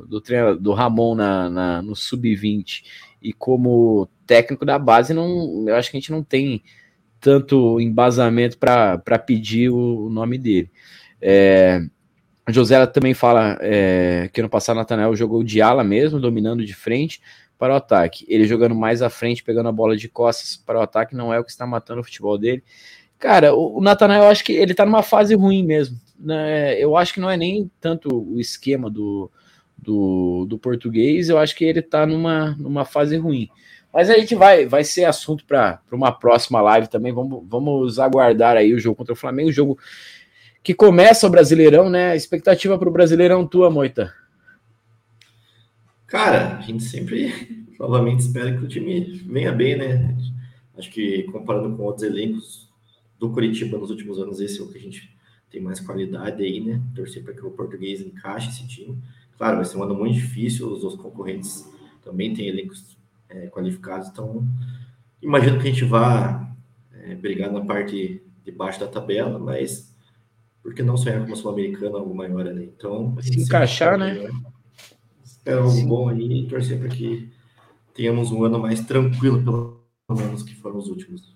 [0.09, 2.85] do, do, do Ramon na, na no sub-20
[3.23, 6.63] e como técnico da base, não, eu acho que a gente não tem
[7.21, 10.71] tanto embasamento para pedir o, o, nome dele.
[11.21, 11.81] É,
[12.49, 17.21] José também fala é, que no passado Natanael jogou de ala mesmo, dominando de frente
[17.59, 18.27] para o ataque.
[18.29, 21.41] Ele jogando mais à frente, pegando a bola de costas para o ataque, não é
[21.41, 22.63] o que está matando o futebol dele.
[23.25, 25.99] Cara, o, Natanael, eu acho que ele tá numa fase ruim mesmo.
[26.21, 26.79] Né?
[26.79, 29.31] Eu acho que não é nem tanto o esquema do,
[29.79, 33.49] do, do português, eu acho que ele tá numa, numa fase ruim.
[33.91, 37.15] Mas a gente vai, vai ser assunto para uma próxima live também.
[37.15, 39.79] Vamos, vamos aguardar aí o jogo contra o Flamengo, o jogo
[40.63, 42.15] que começa o Brasileirão, né?
[42.15, 44.13] Expectativa para o Brasileirão tua, Moita?
[46.07, 50.15] Cara, a gente sempre, novamente, espera que o time venha bem, né?
[50.77, 52.64] Acho que comparando com outros elencos,
[53.19, 55.15] do Curitiba nos últimos anos, esse é o que a gente
[55.51, 56.81] tem mais qualidade aí, né?
[56.95, 58.99] Torcer para que o português encaixe esse time.
[59.37, 61.69] Claro, vai ser um ano muito difícil, os outros concorrentes
[62.03, 62.97] também têm elencos
[63.29, 64.47] é, qualificados, então
[65.23, 66.55] imagino que a gente vá
[66.93, 69.95] é, brigar na parte de baixo da tabela, mas
[70.63, 72.73] por que não sonhar com uma Sul-Americana algo maior ali?
[72.77, 74.31] Então, se encaixar, né?
[75.23, 75.87] Espera algo Sim.
[75.87, 77.31] bom aí e torcer para que
[77.93, 81.34] tenhamos um ano mais tranquilo, pelo menos, que foram os últimos.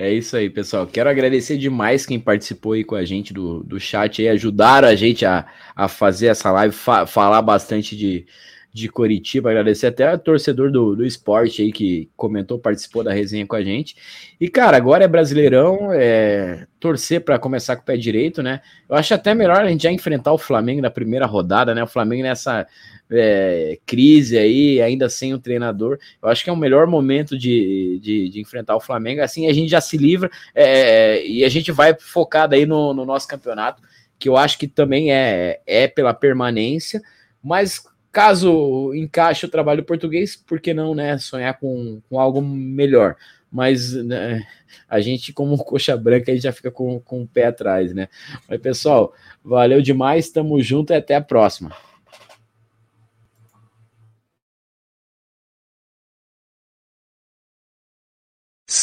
[0.00, 0.86] É isso aí, pessoal.
[0.86, 4.94] Quero agradecer demais quem participou aí com a gente do, do chat aí, ajudaram a
[4.94, 5.44] gente a,
[5.74, 8.24] a fazer essa live, fa falar bastante de,
[8.72, 13.44] de Coritiba, agradecer até o torcedor do, do esporte aí que comentou, participou da resenha
[13.44, 13.96] com a gente.
[14.40, 18.60] E, cara, agora é Brasileirão, é torcer para começar com o pé direito, né?
[18.88, 21.82] Eu acho até melhor a gente já enfrentar o Flamengo na primeira rodada, né?
[21.82, 22.68] O Flamengo nessa
[23.10, 25.98] é, crise aí, ainda sem o treinador.
[26.22, 29.22] Eu acho que é o melhor momento de, de, de enfrentar o Flamengo.
[29.22, 33.04] Assim a gente já se livra é, e a gente vai focado aí no, no,
[33.04, 33.82] nosso campeonato,
[34.18, 37.00] que eu acho que também é, é pela permanência,
[37.42, 41.18] mas caso encaixe o trabalho português, por que não, né?
[41.18, 43.16] Sonhar com, com algo melhor.
[43.50, 44.44] Mas né,
[44.88, 48.08] a gente, como coxa branca, a gente já fica com, com o pé atrás, né?
[48.48, 51.70] Mas, pessoal, valeu demais, tamo junto e até a próxima.